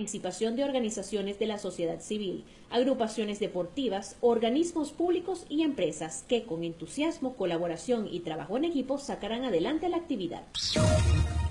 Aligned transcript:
participación 0.00 0.56
de 0.56 0.64
organizaciones 0.64 1.38
de 1.38 1.46
la 1.46 1.58
sociedad 1.58 2.00
civil, 2.00 2.46
agrupaciones 2.70 3.38
deportivas, 3.38 4.16
organismos 4.22 4.92
públicos 4.92 5.44
y 5.50 5.62
empresas 5.62 6.24
que 6.26 6.46
con 6.46 6.64
entusiasmo, 6.64 7.36
colaboración 7.36 8.08
y 8.10 8.20
trabajo 8.20 8.56
en 8.56 8.64
equipo 8.64 8.96
sacarán 8.96 9.44
adelante 9.44 9.90
la 9.90 9.98
actividad. 9.98 10.40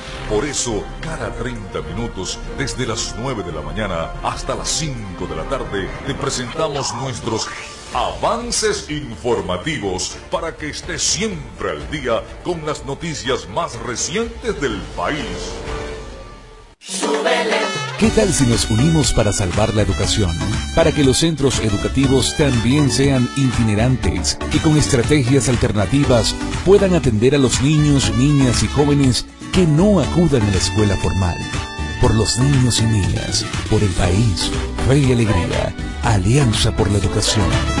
Por 0.31 0.45
eso, 0.45 0.81
cada 1.01 1.29
30 1.33 1.81
minutos, 1.81 2.39
desde 2.57 2.87
las 2.87 3.13
9 3.19 3.43
de 3.43 3.51
la 3.51 3.59
mañana 3.59 4.13
hasta 4.23 4.55
las 4.55 4.69
5 4.69 5.27
de 5.27 5.35
la 5.35 5.43
tarde, 5.43 5.89
te 6.07 6.15
presentamos 6.15 6.95
nuestros 6.95 7.49
avances 7.93 8.89
informativos 8.89 10.15
para 10.31 10.55
que 10.55 10.69
estés 10.69 11.03
siempre 11.03 11.71
al 11.71 11.91
día 11.91 12.23
con 12.45 12.65
las 12.65 12.85
noticias 12.85 13.49
más 13.49 13.77
recientes 13.79 14.61
del 14.61 14.77
país. 14.95 15.27
¿Qué 17.99 18.09
tal 18.11 18.33
si 18.33 18.45
nos 18.45 18.71
unimos 18.71 19.11
para 19.11 19.33
salvar 19.33 19.73
la 19.73 19.81
educación? 19.81 20.31
Para 20.75 20.93
que 20.93 21.03
los 21.03 21.17
centros 21.17 21.59
educativos 21.59 22.35
también 22.37 22.89
sean 22.89 23.27
itinerantes 23.35 24.37
y 24.53 24.59
con 24.59 24.77
estrategias 24.77 25.49
alternativas 25.49 26.33
puedan 26.65 26.93
atender 26.93 27.35
a 27.35 27.37
los 27.37 27.61
niños, 27.61 28.11
niñas 28.17 28.63
y 28.63 28.67
jóvenes 28.67 29.25
que 29.51 29.65
no 29.65 29.99
acudan 29.99 30.43
a 30.43 30.51
la 30.51 30.57
escuela 30.57 30.95
formal. 30.97 31.37
Por 31.99 32.15
los 32.15 32.39
niños 32.39 32.79
y 32.79 32.85
niñas, 32.85 33.45
por 33.69 33.83
el 33.83 33.89
país, 33.91 34.49
fe 34.87 34.99
y 34.99 35.11
alegría, 35.11 35.75
Alianza 36.03 36.75
por 36.75 36.89
la 36.89 36.97
Educación. 36.99 37.80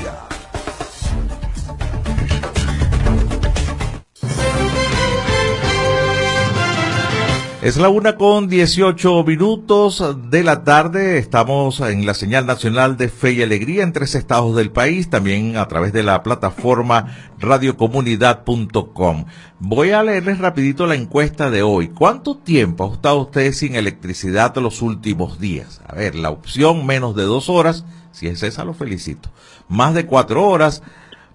Es 7.61 7.77
la 7.77 7.89
una 7.89 8.15
con 8.15 8.47
18 8.47 9.23
minutos 9.23 10.03
de 10.31 10.43
la 10.43 10.63
tarde. 10.63 11.19
Estamos 11.19 11.79
en 11.81 12.07
la 12.07 12.15
señal 12.15 12.47
nacional 12.47 12.97
de 12.97 13.07
Fe 13.07 13.33
y 13.33 13.43
Alegría 13.43 13.83
en 13.83 13.93
tres 13.93 14.15
estados 14.15 14.55
del 14.55 14.71
país, 14.71 15.11
también 15.11 15.57
a 15.57 15.67
través 15.67 15.93
de 15.93 16.01
la 16.01 16.23
plataforma 16.23 17.15
radiocomunidad.com. 17.37 19.25
Voy 19.59 19.91
a 19.91 20.01
leerles 20.01 20.39
rapidito 20.39 20.87
la 20.87 20.95
encuesta 20.95 21.51
de 21.51 21.61
hoy. 21.61 21.89
¿Cuánto 21.89 22.35
tiempo 22.35 22.89
ha 22.89 22.95
estado 22.95 23.19
usted 23.19 23.53
sin 23.53 23.75
electricidad 23.75 24.55
los 24.55 24.81
últimos 24.81 25.39
días? 25.39 25.81
A 25.85 25.93
ver, 25.93 26.15
la 26.15 26.31
opción 26.31 26.87
menos 26.87 27.15
de 27.15 27.25
dos 27.25 27.47
horas, 27.47 27.85
si 28.11 28.25
es 28.25 28.41
esa 28.41 28.65
lo 28.65 28.73
felicito. 28.73 29.29
Más 29.69 29.93
de 29.93 30.07
cuatro 30.07 30.47
horas, 30.47 30.81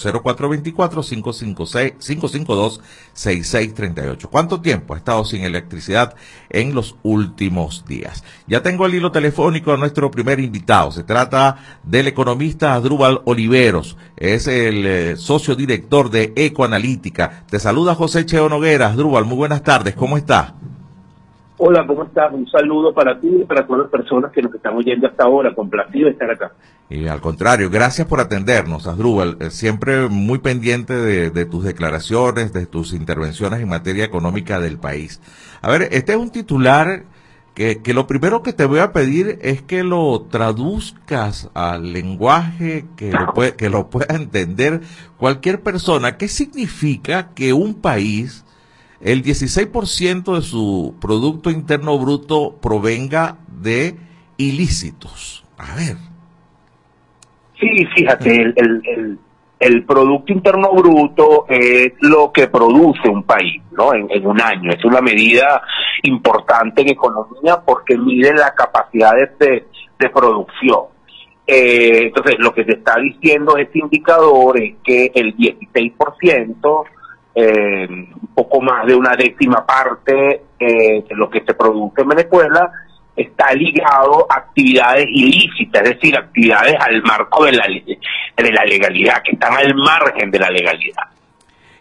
0424-552-6638. 3.13 4.27
¿Cuánto 4.29 4.61
tiempo 4.61 4.93
ha 4.93 4.97
estado 4.97 5.25
sin 5.25 5.43
electricidad 5.43 6.15
en 6.49 6.73
los 6.75 6.95
últimos 7.03 7.83
días? 7.85 8.23
Ya 8.47 8.61
tengo 8.61 8.85
el 8.85 8.95
hilo 8.95 9.11
telefónico 9.11 9.73
a 9.73 9.77
nuestro 9.77 10.09
primer 10.11 10.39
invitado. 10.39 10.91
Se 10.91 11.03
trata 11.03 11.57
del 11.83 12.07
economista 12.07 12.73
Adrúbal 12.73 13.21
Oliveros. 13.25 13.97
Es 14.17 14.47
el 14.47 14.85
eh, 14.85 15.15
socio 15.17 15.55
director 15.55 16.11
de 16.11 16.33
Ecoanalítica. 16.35 17.45
Te 17.49 17.59
saluda 17.59 17.95
José 17.95 18.25
Cheo 18.25 18.49
Noguera. 18.49 18.87
Adrúbal, 18.87 19.23
muy 19.25 19.37
buenas 19.37 19.63
tardes. 19.63 19.95
¿Cómo 19.95 20.17
está? 20.17 20.55
Hola, 21.57 21.85
¿cómo 21.85 22.03
estás? 22.03 22.33
Un 22.33 22.47
saludo 22.49 22.93
para 22.93 23.19
ti 23.19 23.29
y 23.41 23.45
para 23.45 23.65
todas 23.65 23.83
las 23.83 23.91
personas 23.91 24.31
que 24.31 24.41
nos 24.41 24.53
están 24.55 24.75
oyendo 24.75 25.07
hasta 25.07 25.23
ahora. 25.23 25.53
Complacido 25.53 26.09
estar 26.09 26.29
acá. 26.29 26.51
Y 26.89 27.07
al 27.07 27.21
contrario, 27.21 27.69
gracias 27.69 28.07
por 28.07 28.19
atendernos, 28.19 28.87
Asdrúbal. 28.87 29.37
Eh, 29.39 29.51
Siempre 29.51 30.09
muy 30.09 30.39
pendiente 30.39 30.95
de, 30.95 31.29
de 31.29 31.45
tus 31.45 31.63
declaraciones, 31.63 32.53
de 32.53 32.65
tus 32.65 32.93
intervenciones 32.93 33.61
en 33.61 33.69
materia 33.69 34.03
económica 34.03 34.59
del 34.59 34.79
país. 34.79 35.21
A 35.61 35.69
ver, 35.69 35.89
este 35.91 36.13
es 36.13 36.17
un 36.17 36.31
titular 36.31 37.03
que, 37.53 37.83
que 37.83 37.93
lo 37.93 38.07
primero 38.07 38.41
que 38.41 38.53
te 38.53 38.65
voy 38.65 38.79
a 38.79 38.91
pedir 38.91 39.37
es 39.43 39.61
que 39.61 39.83
lo 39.83 40.21
traduzcas 40.29 41.51
al 41.53 41.93
lenguaje 41.93 42.85
que 42.97 43.11
lo, 43.11 43.31
que 43.55 43.69
lo 43.69 43.89
pueda 43.91 44.15
entender 44.15 44.81
cualquier 45.17 45.61
persona. 45.61 46.17
¿Qué 46.17 46.27
significa 46.27 47.29
que 47.35 47.53
un 47.53 47.75
país 47.75 48.42
el 49.03 49.21
16% 49.21 50.35
de 50.35 50.41
su 50.41 50.95
Producto 51.01 51.49
Interno 51.49 51.99
Bruto 51.99 52.55
provenga 52.61 53.37
de 53.47 53.97
ilícitos. 54.37 55.43
A 55.57 55.75
ver. 55.75 55.97
Sí, 57.59 57.85
fíjate, 57.95 58.53
el, 58.55 59.19
el, 59.59 59.83
Producto 59.85 60.31
Interno 60.31 60.73
Bruto 60.73 61.45
es 61.49 61.93
lo 61.99 62.31
que 62.31 62.47
produce 62.47 63.09
un 63.09 63.23
país, 63.23 63.61
¿no? 63.71 63.93
En, 63.93 64.09
en 64.09 64.25
un 64.25 64.41
año. 64.41 64.71
Es 64.71 64.83
una 64.85 65.01
medida 65.01 65.61
importante 66.03 66.81
en 66.81 66.89
economía 66.89 67.61
porque 67.65 67.97
mide 67.97 68.33
la 68.33 68.53
capacidad 68.55 69.13
de, 69.39 69.65
de 69.99 70.09
producción. 70.09 70.93
Eh, 71.45 72.05
entonces, 72.07 72.35
lo 72.39 72.53
que 72.53 72.63
se 72.63 72.73
está 72.73 72.95
diciendo 72.99 73.57
este 73.57 73.79
indicador 73.79 74.61
es 74.61 74.75
que 74.83 75.11
el 75.13 75.35
16%, 75.35 76.83
eh, 77.35 77.87
un 77.89 78.29
poco 78.35 78.61
más 78.61 78.85
de 78.85 78.95
una 78.95 79.15
décima 79.15 79.65
parte 79.65 80.41
eh, 80.59 81.03
de 81.07 81.15
lo 81.15 81.29
que 81.29 81.41
se 81.41 81.53
produce 81.53 82.01
en 82.01 82.07
Venezuela, 82.07 82.71
está 83.15 83.53
ligado 83.53 84.25
a 84.29 84.37
actividades 84.37 85.05
ilícitas, 85.09 85.83
es 85.83 85.89
decir, 85.95 86.17
actividades 86.17 86.75
al 86.79 87.01
marco 87.03 87.45
de 87.45 87.53
la, 87.53 87.65
de 87.67 88.51
la 88.51 88.65
legalidad, 88.65 89.21
que 89.23 89.31
están 89.33 89.53
al 89.53 89.73
margen 89.75 90.31
de 90.31 90.39
la 90.39 90.49
legalidad. 90.49 91.03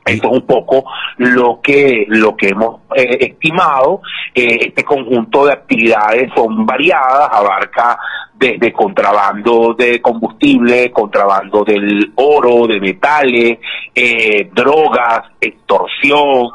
Esto 0.05 0.29
es 0.29 0.35
un 0.35 0.47
poco 0.47 0.85
lo 1.19 1.61
que 1.63 2.05
lo 2.09 2.37
que 2.37 2.49
hemos 2.49 2.81
eh, 2.97 3.19
estimado. 3.21 4.01
Eh, 4.35 4.67
este 4.67 4.85
conjunto 4.85 5.47
de 5.47 5.53
actividades 5.53 6.31
son 6.35 6.67
variadas, 6.67 7.29
abarca 7.31 7.99
desde 8.35 8.73
contrabando 8.73 9.75
de 9.75 10.03
combustible, 10.03 10.91
contrabando 10.91 11.63
del 11.63 12.13
oro, 12.17 12.67
de 12.67 12.81
metales, 12.81 13.59
eh, 13.95 14.51
drogas, 14.53 15.31
extorsión, 15.41 16.51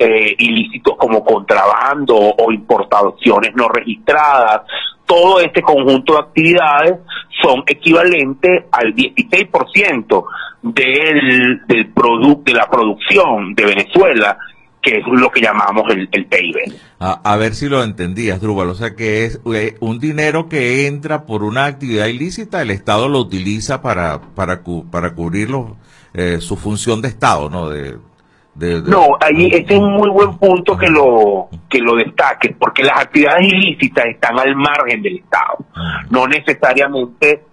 ilícitos 0.00 0.96
como 0.96 1.24
contrabando 1.24 2.14
o 2.16 2.52
importaciones 2.52 3.52
no 3.56 3.68
registradas. 3.68 4.62
Todo 5.08 5.40
este 5.40 5.62
conjunto 5.62 6.12
de 6.12 6.20
actividades 6.20 6.94
son 7.42 7.64
equivalentes 7.66 8.66
al 8.70 8.94
16% 8.94 10.24
del, 10.62 11.66
del 11.66 11.86
producto, 11.88 12.42
de 12.44 12.54
la 12.54 12.68
producción 12.70 13.54
de 13.54 13.64
Venezuela, 13.64 14.38
que 14.82 14.98
es 14.98 15.06
lo 15.06 15.30
que 15.30 15.40
llamamos 15.40 15.84
el, 15.90 16.08
el 16.12 16.26
PIB. 16.26 16.56
A, 17.00 17.20
a, 17.24 17.36
ver 17.36 17.54
si 17.54 17.68
lo 17.68 17.82
entendías, 17.82 18.40
Drúbal. 18.40 18.68
O 18.68 18.74
sea, 18.74 18.94
que 18.94 19.24
es 19.24 19.40
eh, 19.54 19.76
un 19.80 19.98
dinero 19.98 20.48
que 20.48 20.86
entra 20.86 21.24
por 21.26 21.42
una 21.42 21.64
actividad 21.64 22.06
ilícita, 22.06 22.62
el 22.62 22.70
Estado 22.70 23.08
lo 23.08 23.18
utiliza 23.18 23.82
para, 23.82 24.20
para, 24.34 24.62
para 24.90 25.14
cubrir 25.14 25.48
eh, 26.14 26.38
su 26.40 26.56
función 26.56 27.00
de 27.00 27.08
Estado, 27.08 27.48
¿no? 27.50 27.70
De, 27.70 27.96
de, 28.58 28.82
de... 28.82 28.90
No, 28.90 29.16
ahí 29.20 29.46
este 29.52 29.74
es 29.74 29.80
un 29.80 29.92
muy 29.92 30.10
buen 30.10 30.36
punto 30.38 30.76
que 30.76 30.88
lo 30.88 31.48
que 31.68 31.78
lo 31.78 31.94
destaque, 31.94 32.54
porque 32.58 32.82
las 32.82 33.00
actividades 33.00 33.46
ilícitas 33.46 34.06
están 34.06 34.38
al 34.38 34.54
margen 34.56 35.02
del 35.02 35.18
Estado, 35.18 35.58
no 36.10 36.26
necesariamente 36.26 37.44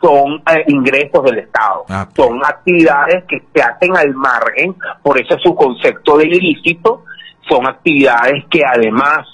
son 0.00 0.42
eh, 0.50 0.64
ingresos 0.68 1.24
del 1.24 1.38
Estado, 1.38 1.84
Ah, 1.88 2.08
son 2.14 2.44
actividades 2.44 3.24
que 3.24 3.42
se 3.52 3.62
hacen 3.62 3.96
al 3.96 4.14
margen, 4.14 4.74
por 5.02 5.20
eso 5.20 5.36
su 5.42 5.54
concepto 5.54 6.18
de 6.18 6.26
ilícito, 6.26 7.04
son 7.48 7.66
actividades 7.66 8.44
que 8.50 8.62
además 8.64 9.26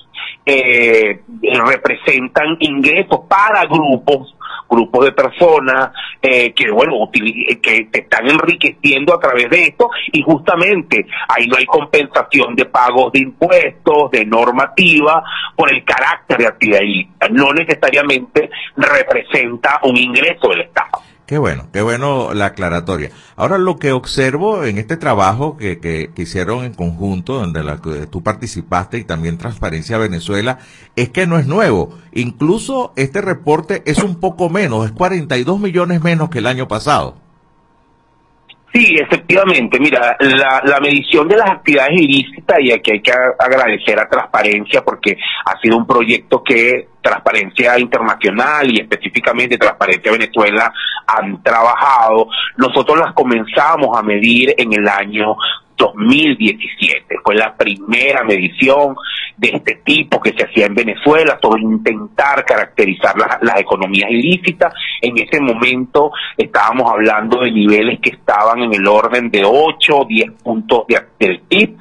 eh, 0.45 1.23
representan 1.67 2.57
ingresos 2.61 3.21
para 3.29 3.65
grupos 3.67 4.35
grupos 4.73 5.05
de 5.05 5.13
personas 5.13 5.93
eh, 6.21 6.53
que 6.53 6.71
bueno 6.71 7.11
que 7.13 7.89
te 7.91 8.01
están 8.01 8.29
enriqueciendo 8.29 9.15
a 9.15 9.21
través 9.21 9.51
de 9.51 9.65
esto 9.65 9.91
y 10.13 10.23
justamente 10.23 11.07
ahí 11.29 11.47
no 11.47 11.57
hay 11.57 11.67
compensación 11.67 12.55
de 12.57 12.65
pagos 12.65 13.13
de 13.13 13.21
impuestos 13.21 14.11
de 14.11 14.25
normativa 14.25 15.23
por 15.57 15.73
el 15.73 15.85
carácter 15.85 16.39
de 16.39 16.47
actividad 16.47 16.81
ilícita. 16.81 17.29
No 17.29 17.53
necesariamente 17.53 18.51
representa 18.77 19.81
un 19.85 19.97
ingreso 19.97 20.49
del 20.49 20.63
Estado 20.63 21.12
Qué 21.33 21.39
bueno, 21.39 21.69
qué 21.73 21.81
bueno 21.81 22.35
la 22.35 22.45
aclaratoria. 22.45 23.11
Ahora 23.37 23.57
lo 23.57 23.79
que 23.79 23.93
observo 23.93 24.65
en 24.65 24.77
este 24.77 24.99
trabajo 24.99 25.57
que, 25.57 25.79
que, 25.79 26.11
que 26.15 26.23
hicieron 26.25 26.63
en 26.63 26.75
conjunto, 26.75 27.41
donde 27.41 27.65
la, 27.65 27.81
que 27.81 28.07
tú 28.07 28.23
participaste 28.23 28.99
y 28.99 29.05
también 29.05 29.39
Transparencia 29.39 29.97
Venezuela, 29.97 30.59
es 30.95 31.09
que 31.09 31.27
no 31.27 31.39
es 31.39 31.47
nuevo. 31.47 31.97
Incluso 32.13 32.93
este 32.97 33.23
reporte 33.23 33.83
es 33.87 34.03
un 34.03 34.17
poco 34.17 34.51
menos, 34.51 34.85
es 34.85 34.93
42 34.93 35.59
millones 35.59 36.03
menos 36.03 36.29
que 36.29 36.41
el 36.41 36.47
año 36.47 36.69
pasado. 36.69 37.17
Sí, 38.73 38.97
efectivamente. 38.99 39.79
Mira, 39.79 40.17
la, 40.19 40.63
la 40.65 40.81
medición 40.81 41.29
de 41.29 41.37
las 41.37 41.51
actividades 41.51 42.01
ilícitas, 42.01 42.59
y 42.61 42.73
aquí 42.73 42.93
hay 42.93 43.03
que 43.03 43.13
agradecer 43.39 43.99
a 44.01 44.09
Transparencia 44.09 44.83
porque 44.83 45.19
ha 45.45 45.61
sido 45.61 45.77
un 45.77 45.87
proyecto 45.87 46.43
que 46.43 46.89
Transparencia 47.03 47.79
Internacional 47.79 48.71
y 48.71 48.81
específicamente 48.81 49.59
Transparencia 49.59 50.13
Venezuela 50.13 50.73
han 51.07 51.43
trabajado. 51.43 52.29
Nosotros 52.57 52.99
las 52.99 53.13
comenzamos 53.13 53.97
a 53.99 54.03
medir 54.03 54.55
en 54.57 54.73
el 54.73 54.89
año 54.89 55.37
2017. 55.83 57.17
Fue 57.25 57.35
la 57.35 57.57
primera 57.57 58.23
medición 58.25 58.95
de 59.37 59.49
este 59.49 59.81
tipo 59.85 60.21
que 60.21 60.33
se 60.33 60.45
hacía 60.45 60.67
en 60.67 60.75
Venezuela 60.75 61.39
sobre 61.43 61.63
intentar 61.63 62.45
caracterizar 62.45 63.15
las, 63.17 63.61
economías 63.61 64.11
ilícitas. 64.11 64.73
En 65.01 65.19
ese 65.19 65.41
momento 65.41 66.13
estábamos 66.37 66.91
hablando 66.91 67.41
de 67.41 67.51
niveles 67.51 68.01
que 68.01 68.11
estaban 68.11 68.61
en 68.61 68.75
el 68.75 68.87
orden 68.87 69.31
de 69.31 69.45
8, 69.45 70.07
10 70.09 70.31
puntos 70.43 70.85
de, 70.87 71.01
del 71.19 71.41
PIB. 71.41 71.77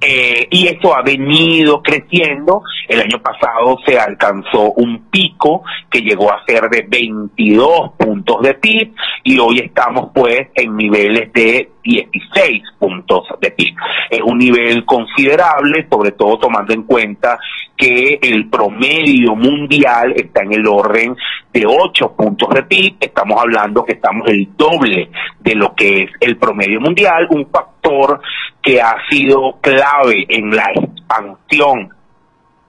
Eh, 0.00 0.48
y 0.50 0.66
esto 0.66 0.94
ha 0.94 1.02
venido 1.02 1.82
creciendo. 1.82 2.62
El 2.88 3.00
año 3.00 3.22
pasado 3.22 3.78
se 3.86 3.98
alcanzó 3.98 4.72
un 4.72 5.08
pico 5.10 5.62
que 5.90 6.00
llegó 6.00 6.32
a 6.32 6.44
ser 6.44 6.68
de 6.68 6.84
22 6.88 7.92
puntos 7.96 8.42
de 8.42 8.54
PIB 8.54 8.92
y 9.22 9.38
hoy 9.38 9.60
estamos 9.60 10.10
pues 10.14 10.48
en 10.54 10.76
niveles 10.76 11.32
de 11.32 11.73
16 11.84 12.62
puntos 12.78 13.28
de 13.40 13.50
PIB. 13.50 13.74
Es 14.10 14.20
un 14.22 14.38
nivel 14.38 14.84
considerable, 14.84 15.86
sobre 15.90 16.12
todo 16.12 16.38
tomando 16.38 16.72
en 16.72 16.84
cuenta 16.84 17.38
que 17.76 18.18
el 18.22 18.48
promedio 18.48 19.36
mundial 19.36 20.14
está 20.16 20.42
en 20.42 20.54
el 20.54 20.66
orden 20.66 21.16
de 21.52 21.66
8 21.66 22.14
puntos 22.16 22.48
de 22.50 22.62
PIB. 22.62 22.96
Estamos 23.00 23.40
hablando 23.40 23.84
que 23.84 23.92
estamos 23.92 24.26
el 24.28 24.48
doble 24.56 25.10
de 25.40 25.54
lo 25.54 25.74
que 25.74 26.04
es 26.04 26.10
el 26.20 26.36
promedio 26.36 26.80
mundial, 26.80 27.26
un 27.30 27.46
factor 27.50 28.20
que 28.62 28.80
ha 28.80 28.96
sido 29.10 29.58
clave 29.60 30.26
en 30.28 30.50
la 30.50 30.70
expansión 30.74 31.90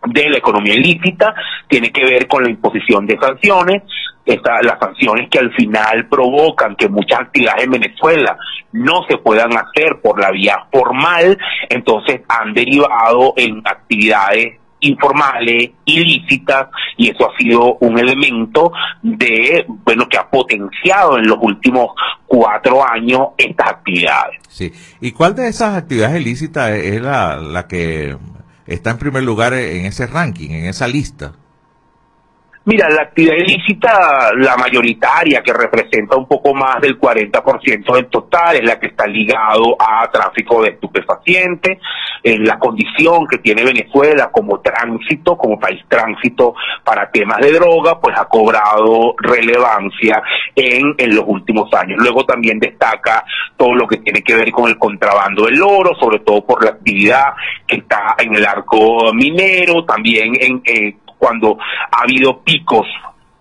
de 0.08 0.30
la 0.30 0.38
economía 0.38 0.76
ilícita, 0.76 1.34
tiene 1.68 1.92
que 1.92 2.04
ver 2.04 2.28
con 2.28 2.44
la 2.44 2.50
imposición 2.50 3.06
de 3.08 3.18
sanciones, 3.18 3.84
esta, 4.26 4.62
las 4.62 4.80
sanciones 4.80 5.30
que 5.30 5.40
al 5.40 5.54
final 5.54 6.08
provocan 6.08 6.76
que 6.76 6.90
muchas 6.90 7.22
actividades 7.22 7.64
en 7.64 7.72
Venezuela 7.72 8.38
no 8.72 9.06
se 9.10 9.18
puedan 9.18 9.52
hacer 9.54 10.02
por 10.02 10.20
la 10.20 10.32
vía 10.32 10.66
formal, 10.72 11.38
entonces 11.70 12.22
han 12.28 12.54
derivado 12.54 13.34
en 13.38 13.62
actividades 13.66 14.60
informales, 14.82 15.72
ilícitas, 15.86 16.68
y 16.98 17.10
eso 17.10 17.30
ha 17.30 17.38
sido 17.38 17.76
un 17.80 17.98
elemento 17.98 18.72
de, 19.02 19.66
bueno, 19.68 20.08
que 20.08 20.18
ha 20.18 20.30
potenciado 20.30 21.18
en 21.18 21.28
los 21.28 21.38
últimos 21.42 21.90
cuatro 22.28 22.88
años 22.88 23.30
estas 23.38 23.70
actividades. 23.70 24.38
Sí. 24.48 24.72
¿Y 25.02 25.12
cuál 25.12 25.36
de 25.36 25.48
esas 25.48 25.76
actividades 25.76 26.22
ilícitas 26.22 26.72
es 26.72 27.02
la, 27.02 27.38
la 27.38 27.68
que 27.68 28.16
está 28.68 28.92
en 28.92 28.98
primer 28.98 29.24
lugar 29.24 29.54
en 29.54 29.86
ese 29.86 30.08
ranking, 30.08 30.52
en 30.52 30.66
esa 30.66 30.88
lista? 30.88 31.34
Mira, 32.68 32.90
la 32.90 33.04
actividad 33.04 33.36
ilícita, 33.36 34.34
la 34.38 34.58
mayoritaria, 34.58 35.44
que 35.44 35.54
representa 35.54 36.16
un 36.16 36.28
poco 36.28 36.52
más 36.56 36.82
del 36.82 37.00
40% 37.00 37.94
del 37.94 38.08
total, 38.08 38.56
es 38.56 38.64
la 38.64 38.80
que 38.80 38.88
está 38.88 39.06
ligado 39.06 39.76
a 39.80 40.10
tráfico 40.12 40.64
de 40.64 40.70
estupefacientes, 40.72 41.78
en 42.24 42.44
la 42.44 42.58
condición 42.58 43.28
que 43.28 43.38
tiene 43.38 43.64
Venezuela 43.64 44.32
como 44.32 44.62
tránsito, 44.62 45.38
como 45.38 45.60
país 45.60 45.80
tránsito 45.88 46.56
para 46.84 47.12
temas 47.12 47.38
de 47.38 47.52
droga, 47.52 48.00
pues 48.00 48.18
ha 48.18 48.26
cobrado 48.26 49.14
relevancia 49.20 50.24
en, 50.56 50.96
en 50.98 51.16
los 51.16 51.26
últimos 51.28 51.72
años. 51.76 52.00
Luego 52.02 52.26
también 52.26 52.58
destaca 52.58 53.24
todo 53.58 53.76
lo 53.76 53.88
que 53.88 53.98
tiene 53.98 54.24
que 54.24 54.36
ver 54.36 54.50
con 54.52 54.68
el 54.68 54.80
contrabando 54.80 55.46
del 55.46 55.62
oro, 55.62 55.94
sobre 56.00 56.18
todo 56.22 56.44
por 56.44 56.64
la 56.64 56.72
actividad 56.72 57.36
que 57.68 57.76
está 57.76 58.16
en 58.18 58.34
el 58.34 58.44
arco 58.44 59.14
minero, 59.14 59.86
también 59.86 60.34
en... 60.40 60.64
Eh, 60.66 60.96
cuando 61.26 61.58
ha 61.92 62.04
habido 62.04 62.44
picos 62.44 62.86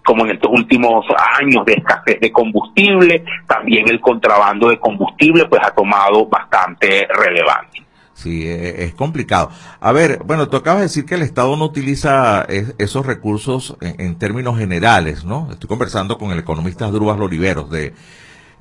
como 0.02 0.24
en 0.24 0.32
estos 0.32 0.50
últimos 0.50 1.04
años 1.38 1.66
de 1.66 1.74
escasez 1.74 2.18
de 2.18 2.32
combustible, 2.32 3.24
también 3.46 3.86
el 3.90 4.00
contrabando 4.00 4.70
de 4.70 4.78
combustible 4.78 5.44
pues 5.50 5.60
ha 5.62 5.70
tomado 5.70 6.26
bastante 6.26 7.06
relevancia. 7.14 7.84
Sí, 8.14 8.46
es 8.46 8.94
complicado. 8.94 9.50
A 9.80 9.92
ver, 9.92 10.20
bueno, 10.24 10.48
tú 10.48 10.56
acabas 10.56 10.80
de 10.80 10.84
decir 10.84 11.04
que 11.04 11.16
el 11.16 11.22
Estado 11.22 11.56
no 11.58 11.66
utiliza 11.66 12.46
esos 12.78 13.04
recursos 13.04 13.76
en, 13.82 14.00
en 14.00 14.18
términos 14.18 14.56
generales, 14.56 15.24
¿no? 15.24 15.48
Estoy 15.50 15.68
conversando 15.68 16.16
con 16.16 16.30
el 16.30 16.38
economista 16.38 16.86
Drubas 16.86 17.18
Loriveros 17.18 17.70
de, 17.70 17.92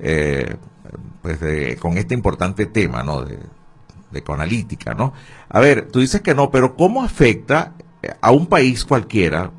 eh, 0.00 0.56
pues 1.22 1.40
de, 1.40 1.78
con 1.78 1.96
este 1.96 2.12
importante 2.12 2.66
tema, 2.66 3.02
¿no? 3.02 3.22
De, 3.22 3.38
de 4.10 4.18
ecoanalítica, 4.18 4.92
¿no? 4.92 5.14
A 5.48 5.60
ver, 5.60 5.88
tú 5.90 6.00
dices 6.00 6.20
que 6.20 6.34
no, 6.34 6.50
pero 6.50 6.74
¿cómo 6.74 7.02
afecta 7.02 7.72
a 8.20 8.30
un 8.30 8.46
país 8.46 8.84
cualquiera, 8.84 9.52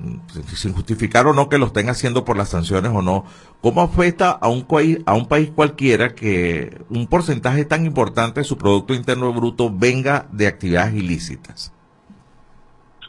sin 0.55 0.73
justificar 0.73 1.27
o 1.27 1.33
no 1.33 1.49
que 1.49 1.57
lo 1.57 1.67
estén 1.67 1.89
haciendo 1.89 2.25
por 2.25 2.37
las 2.37 2.49
sanciones 2.49 2.91
o 2.93 3.01
no, 3.01 3.25
¿cómo 3.61 3.81
afecta 3.81 4.31
a 4.31 4.47
un, 4.47 4.63
país, 4.63 4.99
a 5.05 5.13
un 5.13 5.27
país 5.27 5.51
cualquiera 5.53 6.15
que 6.15 6.81
un 6.89 7.07
porcentaje 7.07 7.65
tan 7.65 7.85
importante 7.85 8.41
de 8.41 8.43
su 8.43 8.57
Producto 8.57 8.93
Interno 8.93 9.33
Bruto 9.33 9.71
venga 9.73 10.27
de 10.31 10.47
actividades 10.47 10.93
ilícitas? 10.93 11.71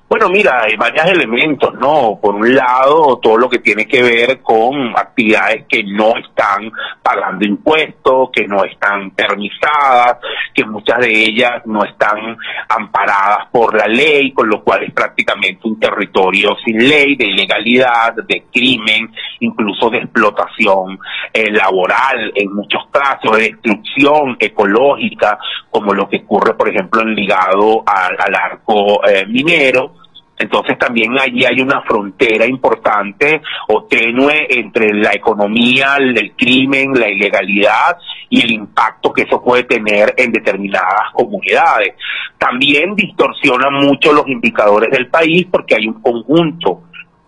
Bueno, 0.08 0.28
mira, 0.28 0.62
hay 0.62 0.76
varios 0.76 1.04
elementos, 1.06 1.74
¿no? 1.74 2.16
Por 2.22 2.36
un 2.36 2.54
lado, 2.54 3.18
todo 3.20 3.36
lo 3.36 3.48
que 3.48 3.58
tiene 3.58 3.88
que 3.88 4.04
ver 4.04 4.40
con 4.40 4.96
actividades 4.96 5.64
que 5.68 5.82
no 5.82 6.16
están 6.16 6.70
pagando 7.02 7.44
impuestos, 7.44 8.30
que 8.32 8.46
no 8.46 8.62
están 8.64 9.10
permisadas, 9.10 10.18
que 10.54 10.64
muchas 10.64 11.00
de 11.00 11.10
ellas 11.10 11.60
no 11.66 11.84
están 11.84 12.36
amparadas 12.68 13.48
por 13.50 13.76
la 13.76 13.88
ley, 13.88 14.30
con 14.30 14.48
lo 14.48 14.62
cual 14.62 14.84
es 14.84 14.92
prácticamente 14.92 15.66
un 15.66 15.80
territorio 15.80 16.56
sin 16.64 16.88
ley, 16.88 17.16
de 17.16 17.26
ilegalidad, 17.26 18.14
de 18.14 18.44
crimen, 18.52 19.10
incluso 19.40 19.90
de 19.90 19.98
explotación 19.98 21.00
eh, 21.32 21.50
laboral 21.50 22.30
en 22.32 22.54
muchos 22.54 22.86
casos, 22.92 23.38
de 23.38 23.50
destrucción 23.50 24.36
ecológica, 24.38 25.36
como 25.68 25.92
lo 25.92 26.08
que 26.08 26.18
ocurre, 26.18 26.54
por 26.54 26.68
ejemplo, 26.68 27.02
en 27.02 27.12
ligado 27.16 27.82
al, 27.84 28.34
arco 28.36 29.04
eh, 29.04 29.26
minero 29.26 30.05
entonces 30.38 30.78
también 30.78 31.18
allí 31.18 31.44
hay 31.44 31.60
una 31.60 31.80
frontera 31.82 32.46
importante 32.46 33.40
o 33.68 33.84
tenue 33.84 34.46
entre 34.50 34.92
la 34.92 35.12
economía, 35.12 35.96
el 35.96 36.32
crimen, 36.36 36.92
la 36.92 37.08
ilegalidad 37.08 37.96
y 38.28 38.42
el 38.42 38.50
impacto 38.52 39.12
que 39.12 39.22
eso 39.22 39.42
puede 39.42 39.64
tener 39.64 40.14
en 40.16 40.32
determinadas 40.32 41.12
comunidades. 41.12 41.94
También 42.38 42.94
distorsiona 42.94 43.70
mucho 43.70 44.12
los 44.12 44.28
indicadores 44.28 44.90
del 44.90 45.08
país 45.08 45.46
porque 45.50 45.76
hay 45.76 45.86
un 45.88 46.00
conjunto 46.02 46.82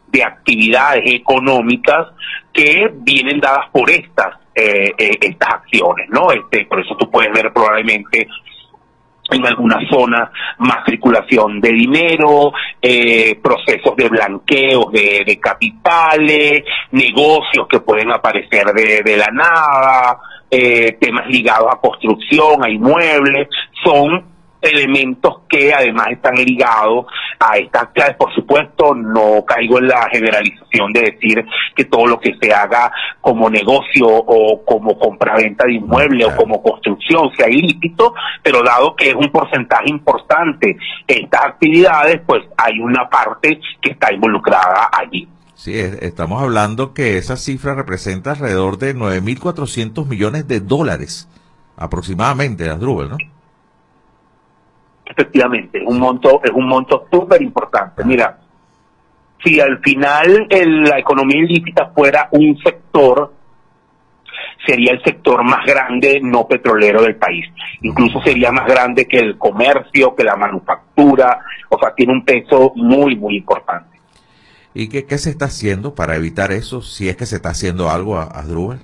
de 0.09 0.23
actividades 0.23 1.03
económicas 1.07 2.09
que 2.53 2.91
vienen 2.95 3.41
dadas 3.41 3.69
por 3.71 3.91
estas 3.91 4.37
eh, 4.55 4.93
eh, 4.99 5.17
estas 5.21 5.51
acciones, 5.51 6.09
¿no? 6.11 6.33
Este, 6.33 6.67
por 6.67 6.81
eso 6.81 6.97
tú 6.97 7.09
puedes 7.09 7.33
ver 7.33 7.53
probablemente 7.53 8.27
en 9.31 9.47
algunas 9.47 9.89
zonas 9.91 10.31
más 10.59 10.85
circulación 10.87 11.61
de 11.61 11.73
dinero, 11.73 12.53
eh, 12.81 13.39
procesos 13.43 13.95
de 13.97 14.09
blanqueo 14.09 14.91
de, 14.91 15.25
de, 15.27 15.39
capitales, 15.39 16.63
negocios 16.93 17.67
que 17.69 17.81
pueden 17.81 18.11
aparecer 18.11 18.67
de, 18.73 19.03
de 19.03 19.17
la 19.17 19.29
nada, 19.33 20.19
eh, 20.51 20.97
temas 21.01 21.27
ligados 21.29 21.69
a 21.71 21.81
construcción, 21.81 22.65
a 22.65 22.71
inmuebles, 22.71 23.49
son 23.85 24.38
elementos 24.61 25.43
que 25.49 25.73
además 25.73 26.09
están 26.11 26.35
ligados 26.35 27.07
a 27.39 27.59
estas 27.59 27.85
actividades. 27.85 28.17
Por 28.17 28.35
supuesto, 28.35 28.95
no 28.95 29.45
caigo 29.45 29.79
en 29.79 29.89
la 29.89 30.09
generalización 30.11 30.93
de 30.93 31.01
decir 31.13 31.45
que 31.75 31.85
todo 31.85 32.07
lo 32.07 32.21
que 32.21 32.35
se 32.41 32.53
haga 32.53 32.93
como 33.21 33.49
negocio 33.49 34.07
o 34.07 34.65
como 34.65 34.99
compraventa 34.99 35.67
de 35.67 35.75
inmuebles 35.75 36.29
o 36.29 36.37
como 36.37 36.63
construcción 36.63 37.31
sea 37.37 37.49
ilícito, 37.49 38.15
pero 38.43 38.63
dado 38.63 38.95
que 38.97 39.11
es 39.11 39.15
un 39.15 39.31
porcentaje 39.31 39.91
importante 39.91 40.77
estas 41.07 41.45
actividades, 41.45 42.21
pues 42.27 42.43
hay 42.57 42.79
una 42.81 43.09
parte 43.09 43.61
que 43.81 43.93
está 43.93 44.13
involucrada 44.13 44.91
allí. 44.93 45.29
Sí, 45.55 45.75
estamos 45.77 46.41
hablando 46.41 46.95
que 46.95 47.19
esa 47.19 47.37
cifra 47.37 47.75
representa 47.75 48.31
alrededor 48.31 48.79
de 48.79 48.95
9.400 48.95 50.07
millones 50.07 50.47
de 50.47 50.61
dólares 50.61 51.29
aproximadamente, 51.77 52.69
Asdrúbal, 52.71 53.11
¿no? 53.11 53.17
Efectivamente, 55.09 55.79
es 55.79 55.85
un 55.87 55.99
monto, 55.99 56.41
es 56.43 56.51
un 56.51 56.67
monto 56.67 57.07
súper 57.11 57.43
importante. 57.43 58.05
Mira, 58.05 58.39
si 59.45 59.61
al 59.61 59.79
final 59.81 60.47
la 60.49 60.99
economía 60.99 61.39
ilícita 61.39 61.91
fuera 61.95 62.29
un 62.33 62.59
sector, 62.59 63.33
sería 64.67 64.93
el 64.93 65.03
sector 65.03 65.43
más 65.45 65.65
grande 65.65 66.21
no 66.23 66.47
petrolero 66.47 67.03
del 67.03 67.17
país. 67.17 67.47
Incluso 67.83 68.21
sería 68.23 68.51
más 68.53 68.67
grande 68.67 69.07
que 69.07 69.19
el 69.19 69.39
comercio, 69.39 70.15
que 70.15 70.25
la 70.25 70.37
manufactura, 70.37 71.41
o 71.69 71.79
sea, 71.79 71.95
tiene 71.95 72.13
un 72.13 72.25
peso 72.25 72.73
muy, 72.77 73.17
muy 73.17 73.37
importante. 73.37 73.99
¿Y 74.75 74.89
qué, 74.89 75.07
qué 75.07 75.19
se 75.19 75.31
está 75.31 75.47
haciendo 75.47 75.95
para 75.95 76.17
evitar 76.17 76.53
eso? 76.53 76.83
Si 76.83 77.09
es 77.09 77.17
que 77.17 77.27
se 77.27 77.37
está 77.37 77.51
haciendo 77.51 77.91
algo, 77.91 78.19
Asdrúbal. 78.19 78.81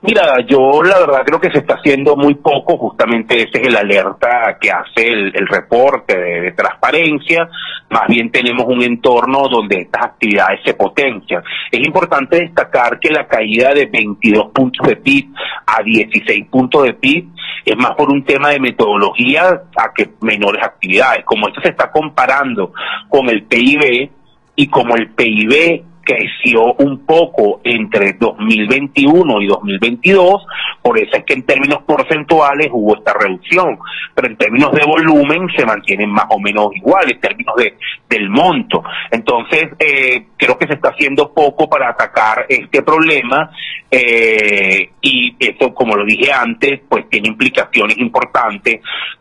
Mira, 0.00 0.36
yo 0.46 0.80
la 0.82 1.00
verdad 1.00 1.22
creo 1.26 1.40
que 1.40 1.50
se 1.50 1.58
está 1.58 1.74
haciendo 1.74 2.14
muy 2.14 2.36
poco, 2.36 2.78
justamente 2.78 3.42
ese 3.42 3.60
es 3.60 3.66
el 3.66 3.76
alerta 3.76 4.56
que 4.60 4.70
hace 4.70 5.08
el, 5.08 5.34
el 5.34 5.48
reporte 5.48 6.16
de, 6.16 6.40
de, 6.40 6.52
transparencia, 6.52 7.48
más 7.90 8.06
bien 8.06 8.30
tenemos 8.30 8.66
un 8.66 8.82
entorno 8.82 9.48
donde 9.48 9.80
estas 9.80 10.04
actividades 10.04 10.60
se 10.64 10.74
potencian. 10.74 11.42
Es 11.72 11.84
importante 11.84 12.38
destacar 12.38 13.00
que 13.00 13.10
la 13.10 13.26
caída 13.26 13.74
de 13.74 13.86
22 13.86 14.52
puntos 14.52 14.86
de 14.86 14.96
PIB 14.96 15.30
a 15.66 15.82
16 15.82 16.46
puntos 16.46 16.84
de 16.84 16.94
PIB 16.94 17.26
es 17.64 17.76
más 17.76 17.92
por 17.96 18.10
un 18.10 18.24
tema 18.24 18.50
de 18.50 18.60
metodología 18.60 19.62
a 19.76 19.92
que 19.92 20.10
menores 20.20 20.62
actividades. 20.62 21.24
Como 21.24 21.48
esto 21.48 21.60
se 21.60 21.70
está 21.70 21.90
comparando 21.90 22.72
con 23.08 23.28
el 23.28 23.42
PIB 23.44 24.10
y 24.54 24.68
como 24.68 24.94
el 24.94 25.10
PIB 25.10 25.82
creció 26.08 26.72
un 26.78 27.04
poco 27.04 27.60
entre 27.64 28.14
2021 28.14 29.42
y 29.42 29.46
2022, 29.46 30.46
por 30.80 30.98
eso 30.98 31.10
es 31.18 31.24
que 31.24 31.34
en 31.34 31.42
términos 31.42 31.82
porcentuales 31.86 32.68
hubo 32.72 32.96
esta 32.96 33.12
reducción, 33.12 33.78
pero 34.14 34.28
en 34.28 34.36
términos 34.38 34.72
de 34.72 34.86
volumen 34.86 35.48
se 35.54 35.66
mantienen 35.66 36.08
más 36.08 36.24
o 36.30 36.40
menos 36.40 36.70
igual, 36.74 37.10
en 37.10 37.20
términos 37.20 37.54
de 37.56 37.74
del 38.08 38.30
monto. 38.30 38.82
Entonces, 39.10 39.68
eh, 39.78 40.28
creo 40.36 40.56
que 40.58 40.66
se 40.66 40.74
está 40.74 40.88
haciendo 40.88 41.32
poco 41.34 41.68
para 41.68 41.90
atacar 41.90 42.46
este 42.48 42.82
problema 42.82 43.50
eh, 43.90 44.90
y 45.02 45.36
eso, 45.38 45.74
como 45.74 45.94
lo 45.94 46.04
dije 46.04 46.32
antes, 46.32 46.80
pues 46.88 47.08
tiene 47.10 47.28
implicaciones 47.28 47.98
importantes 47.98 48.80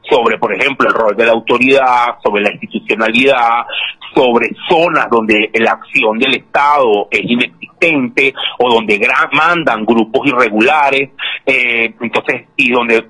sobre, 0.10 0.38
por 0.38 0.54
ejemplo, 0.54 0.88
el 0.88 0.94
rol 0.94 1.16
de 1.16 1.26
la 1.26 1.32
autoridad, 1.32 2.18
sobre 2.24 2.44
la 2.44 2.52
institucionalidad, 2.52 3.66
sobre 4.16 4.50
zonas 4.70 5.08
donde 5.10 5.50
la 5.56 5.72
acción 5.72 6.18
del 6.18 6.36
Estado 6.36 7.08
es 7.12 7.22
inexistente 7.24 8.34
o 8.60 8.70
donde 8.70 9.00
mandan 9.34 9.86
grupos 9.86 10.28
irregulares, 10.28 11.10
eh, 11.46 11.94
entonces, 12.00 12.46
y 12.56 12.72
donde 12.72 13.08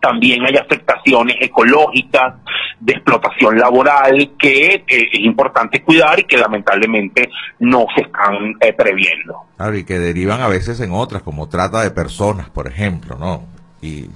también 0.00 0.44
hay 0.46 0.56
afectaciones 0.56 1.36
ecológicas, 1.40 2.34
de 2.80 2.92
explotación 2.92 3.58
laboral 3.58 4.32
que 4.38 4.74
eh, 4.74 4.84
es 4.86 5.20
importante 5.20 5.82
cuidar 5.82 6.20
y 6.20 6.24
que 6.24 6.36
lamentablemente 6.36 7.28
no 7.58 7.86
se 7.94 8.02
están 8.02 8.54
eh, 8.60 8.72
previendo. 8.72 9.46
Claro, 9.56 9.76
y 9.76 9.84
que 9.84 9.98
derivan 9.98 10.40
a 10.40 10.48
veces 10.48 10.80
en 10.80 10.92
otras, 10.92 11.22
como 11.22 11.48
trata 11.48 11.82
de 11.82 11.90
personas, 11.90 12.50
por 12.50 12.68
ejemplo, 12.68 13.16
¿no? 13.18 13.44
Y 13.82 14.06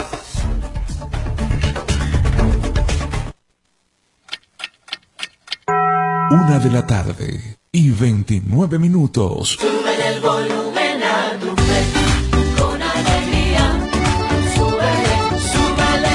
Una 6.31 6.59
de 6.59 6.71
la 6.71 6.87
tarde 6.87 7.59
y 7.75 7.91
29 7.91 8.79
minutos. 8.79 9.57
Sube 9.59 10.09
el 10.15 10.21
volumen 10.21 11.03
a 11.03 11.39
tu 11.41 11.47
fe, 11.57 12.61
con 12.61 12.83
alegría. 12.83 13.89
Súbele, 14.55 15.41
súbele. 15.41 16.15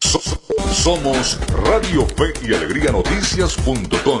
So- 0.00 0.20
somos 0.72 1.38
Radio 1.64 2.06
Fe 2.06 2.32
y 2.46 2.54
Alegría 2.54 2.92
Noticias.com. 2.92 4.20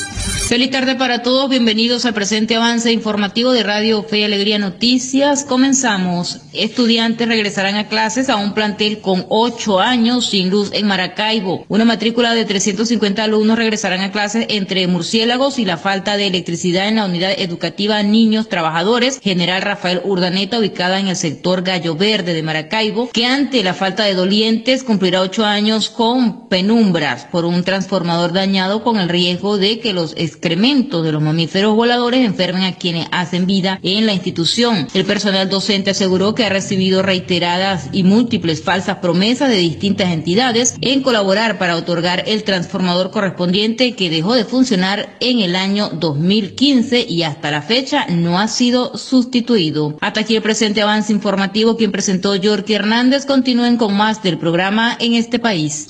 Feliz 0.51 0.69
tarde 0.69 0.95
para 0.95 1.21
todos, 1.23 1.49
bienvenidos 1.49 2.05
al 2.05 2.13
presente 2.13 2.57
avance 2.57 2.91
informativo 2.91 3.53
de 3.53 3.63
Radio 3.63 4.03
Fe 4.03 4.19
y 4.19 4.23
Alegría 4.25 4.59
Noticias. 4.59 5.45
Comenzamos. 5.45 6.41
Estudiantes 6.51 7.25
regresarán 7.25 7.75
a 7.75 7.87
clases 7.87 8.27
a 8.27 8.35
un 8.35 8.53
plantel 8.53 8.99
con 8.99 9.25
ocho 9.29 9.79
años 9.79 10.25
sin 10.25 10.49
luz 10.49 10.71
en 10.73 10.87
Maracaibo. 10.87 11.63
Una 11.69 11.85
matrícula 11.85 12.33
de 12.33 12.43
350 12.43 13.23
alumnos 13.23 13.57
regresarán 13.57 14.01
a 14.01 14.11
clases 14.11 14.45
entre 14.49 14.85
murciélagos 14.87 15.57
y 15.57 15.63
la 15.63 15.77
falta 15.77 16.17
de 16.17 16.27
electricidad 16.27 16.89
en 16.89 16.97
la 16.97 17.05
unidad 17.05 17.31
educativa 17.37 18.03
Niños 18.03 18.49
Trabajadores 18.49 19.21
General 19.23 19.61
Rafael 19.61 20.01
Urdaneta, 20.03 20.59
ubicada 20.59 20.99
en 20.99 21.07
el 21.07 21.15
sector 21.15 21.61
Gallo 21.61 21.95
Verde 21.95 22.33
de 22.33 22.43
Maracaibo, 22.43 23.09
que 23.13 23.25
ante 23.25 23.63
la 23.63 23.73
falta 23.73 24.03
de 24.03 24.15
dolientes 24.15 24.83
cumplirá 24.83 25.21
ocho 25.21 25.45
años 25.45 25.89
con 25.89 26.49
penumbras 26.49 27.23
por 27.31 27.45
un 27.45 27.63
transformador 27.63 28.33
dañado 28.33 28.83
con 28.83 28.97
el 28.97 29.07
riesgo 29.07 29.57
de 29.57 29.79
que 29.79 29.93
los 29.93 30.13
excrementos 30.41 31.03
de 31.03 31.11
los 31.11 31.21
mamíferos 31.21 31.75
voladores 31.75 32.25
enfermen 32.25 32.63
a 32.63 32.73
quienes 32.73 33.07
hacen 33.11 33.45
vida 33.45 33.79
en 33.83 34.07
la 34.07 34.13
institución. 34.13 34.87
El 34.95 35.05
personal 35.05 35.47
docente 35.49 35.91
aseguró 35.91 36.33
que 36.33 36.43
ha 36.43 36.49
recibido 36.49 37.03
reiteradas 37.03 37.89
y 37.91 38.01
múltiples 38.01 38.63
falsas 38.63 38.97
promesas 38.97 39.49
de 39.49 39.57
distintas 39.57 40.11
entidades 40.11 40.73
en 40.81 41.03
colaborar 41.03 41.59
para 41.59 41.75
otorgar 41.75 42.23
el 42.25 42.43
transformador 42.43 43.11
correspondiente 43.11 43.93
que 43.93 44.09
dejó 44.09 44.33
de 44.33 44.45
funcionar 44.45 45.15
en 45.19 45.41
el 45.41 45.55
año 45.55 45.89
2015 45.89 47.05
y 47.07 47.21
hasta 47.21 47.51
la 47.51 47.61
fecha 47.61 48.07
no 48.07 48.39
ha 48.39 48.47
sido 48.47 48.97
sustituido. 48.97 49.95
Hasta 50.01 50.21
aquí 50.21 50.35
el 50.35 50.41
presente 50.41 50.81
avance 50.81 51.13
informativo 51.13 51.77
quien 51.77 51.91
presentó 51.91 52.35
Yorky 52.35 52.73
Hernández. 52.73 53.27
Continúen 53.27 53.77
con 53.77 53.95
más 53.95 54.23
del 54.23 54.39
programa 54.39 54.97
en 54.99 55.13
este 55.13 55.37
país. 55.37 55.89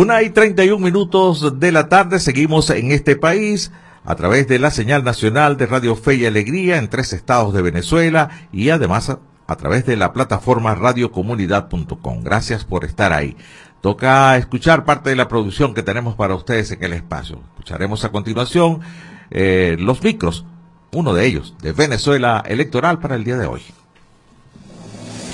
Una 0.00 0.22
y 0.22 0.30
31 0.30 0.78
minutos 0.78 1.58
de 1.58 1.72
la 1.72 1.88
tarde, 1.88 2.20
seguimos 2.20 2.70
en 2.70 2.92
este 2.92 3.16
país 3.16 3.72
a 4.04 4.14
través 4.14 4.46
de 4.46 4.60
la 4.60 4.70
señal 4.70 5.02
nacional 5.02 5.56
de 5.56 5.66
Radio 5.66 5.96
Fe 5.96 6.14
y 6.14 6.24
Alegría 6.24 6.76
en 6.76 6.86
tres 6.86 7.12
estados 7.12 7.52
de 7.52 7.62
Venezuela 7.62 8.30
y 8.52 8.70
además 8.70 9.10
a, 9.10 9.56
través 9.56 9.86
de 9.86 9.96
la 9.96 10.12
plataforma 10.12 10.76
radiocomunidad.com. 10.76 12.22
Gracias 12.22 12.64
por 12.64 12.84
estar 12.84 13.12
ahí. 13.12 13.36
Toca 13.80 14.36
escuchar 14.36 14.84
parte 14.84 15.10
de 15.10 15.16
la 15.16 15.26
producción 15.26 15.74
que 15.74 15.82
tenemos 15.82 16.14
para 16.14 16.36
ustedes 16.36 16.70
en 16.70 16.84
el 16.84 16.92
espacio. 16.92 17.40
Escucharemos 17.54 18.04
a 18.04 18.12
continuación 18.12 18.78
eh, 19.32 19.74
los 19.80 20.00
micros, 20.04 20.44
uno 20.92 21.12
de 21.12 21.26
ellos, 21.26 21.56
de 21.60 21.72
Venezuela 21.72 22.44
Electoral 22.46 23.00
para 23.00 23.16
el 23.16 23.24
día 23.24 23.36
de 23.36 23.48
hoy. 23.48 23.62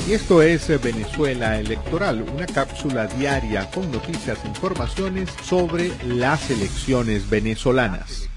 Y 0.07 0.13
esto 0.13 0.43
es 0.43 0.69
eh, 0.69 0.77
Venezuela 0.77 1.59
Electoral, 1.59 2.27
una 2.35 2.45
cápsula 2.47 3.07
diaria 3.07 3.71
con 3.71 3.91
noticias 3.91 4.39
e 4.45 4.49
informaciones 4.49 5.31
sobre 5.43 5.93
las 6.07 6.51
elecciones 6.51 7.31
venezolanas. 7.31 8.29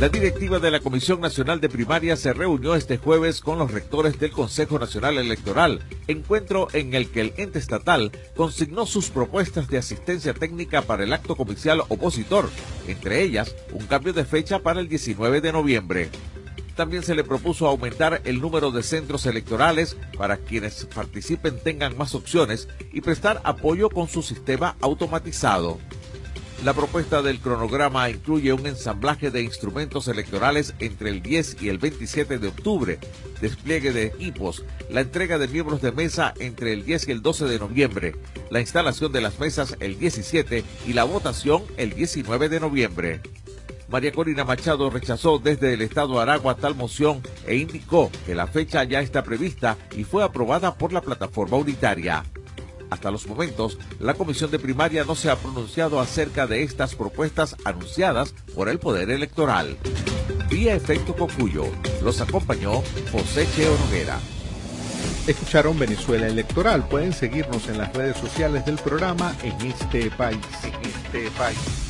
La 0.00 0.08
directiva 0.08 0.58
de 0.58 0.72
la 0.72 0.80
Comisión 0.80 1.20
Nacional 1.20 1.60
de 1.60 1.68
Primaria 1.68 2.16
se 2.16 2.32
reunió 2.32 2.74
este 2.74 2.98
jueves 2.98 3.40
con 3.40 3.60
los 3.60 3.70
rectores 3.70 4.18
del 4.18 4.32
Consejo 4.32 4.78
Nacional 4.78 5.18
Electoral, 5.18 5.80
encuentro 6.08 6.66
en 6.72 6.94
el 6.94 7.10
que 7.10 7.20
el 7.20 7.34
ente 7.36 7.60
estatal 7.60 8.10
consignó 8.36 8.86
sus 8.86 9.10
propuestas 9.10 9.68
de 9.68 9.78
asistencia 9.78 10.34
técnica 10.34 10.82
para 10.82 11.04
el 11.04 11.12
acto 11.12 11.36
comercial 11.36 11.82
opositor, 11.88 12.50
entre 12.88 13.22
ellas 13.22 13.54
un 13.72 13.86
cambio 13.86 14.12
de 14.12 14.24
fecha 14.24 14.58
para 14.58 14.80
el 14.80 14.88
19 14.88 15.40
de 15.40 15.52
noviembre. 15.52 16.10
También 16.78 17.02
se 17.02 17.16
le 17.16 17.24
propuso 17.24 17.66
aumentar 17.66 18.22
el 18.24 18.40
número 18.40 18.70
de 18.70 18.84
centros 18.84 19.26
electorales 19.26 19.96
para 20.16 20.36
quienes 20.36 20.84
participen 20.84 21.58
tengan 21.58 21.98
más 21.98 22.14
opciones 22.14 22.68
y 22.92 23.00
prestar 23.00 23.40
apoyo 23.42 23.90
con 23.90 24.06
su 24.06 24.22
sistema 24.22 24.76
automatizado. 24.80 25.80
La 26.64 26.74
propuesta 26.74 27.20
del 27.20 27.40
cronograma 27.40 28.08
incluye 28.08 28.52
un 28.52 28.64
ensamblaje 28.64 29.32
de 29.32 29.42
instrumentos 29.42 30.06
electorales 30.06 30.72
entre 30.78 31.10
el 31.10 31.20
10 31.20 31.62
y 31.62 31.68
el 31.68 31.78
27 31.78 32.38
de 32.38 32.46
octubre, 32.46 33.00
despliegue 33.40 33.92
de 33.92 34.04
equipos, 34.06 34.64
la 34.88 35.00
entrega 35.00 35.36
de 35.38 35.48
miembros 35.48 35.82
de 35.82 35.90
mesa 35.90 36.32
entre 36.38 36.72
el 36.72 36.84
10 36.84 37.08
y 37.08 37.10
el 37.10 37.22
12 37.22 37.46
de 37.46 37.58
noviembre, 37.58 38.14
la 38.50 38.60
instalación 38.60 39.10
de 39.10 39.20
las 39.20 39.40
mesas 39.40 39.76
el 39.80 39.98
17 39.98 40.62
y 40.86 40.92
la 40.92 41.02
votación 41.02 41.64
el 41.76 41.90
19 41.94 42.48
de 42.48 42.60
noviembre. 42.60 43.20
María 43.88 44.12
Corina 44.12 44.44
Machado 44.44 44.90
rechazó 44.90 45.38
desde 45.38 45.72
el 45.72 45.82
Estado 45.82 46.20
Aragua 46.20 46.56
tal 46.56 46.74
moción 46.74 47.22
e 47.46 47.56
indicó 47.56 48.10
que 48.26 48.34
la 48.34 48.46
fecha 48.46 48.84
ya 48.84 49.00
está 49.00 49.22
prevista 49.22 49.78
y 49.96 50.04
fue 50.04 50.22
aprobada 50.22 50.74
por 50.74 50.92
la 50.92 51.00
plataforma 51.00 51.56
unitaria. 51.56 52.22
Hasta 52.90 53.10
los 53.10 53.26
momentos, 53.26 53.78
la 53.98 54.14
Comisión 54.14 54.50
de 54.50 54.58
Primaria 54.58 55.04
no 55.04 55.14
se 55.14 55.30
ha 55.30 55.36
pronunciado 55.36 56.00
acerca 56.00 56.46
de 56.46 56.62
estas 56.62 56.94
propuestas 56.94 57.56
anunciadas 57.64 58.34
por 58.54 58.68
el 58.68 58.78
Poder 58.78 59.10
Electoral. 59.10 59.76
Vía 60.50 60.74
Efecto 60.74 61.14
Cocuyo, 61.14 61.64
los 62.02 62.20
acompañó 62.20 62.82
José 63.12 63.46
Cheo 63.54 63.76
Noguera. 63.78 64.18
Escucharon 65.26 65.78
Venezuela 65.78 66.26
Electoral. 66.26 66.88
Pueden 66.88 67.12
seguirnos 67.12 67.68
en 67.68 67.76
las 67.76 67.92
redes 67.92 68.16
sociales 68.16 68.64
del 68.64 68.76
programa 68.76 69.34
en 69.42 69.66
este 69.66 70.10
país. 70.10 70.40
En 70.64 70.88
este 70.88 71.30
país. 71.38 71.87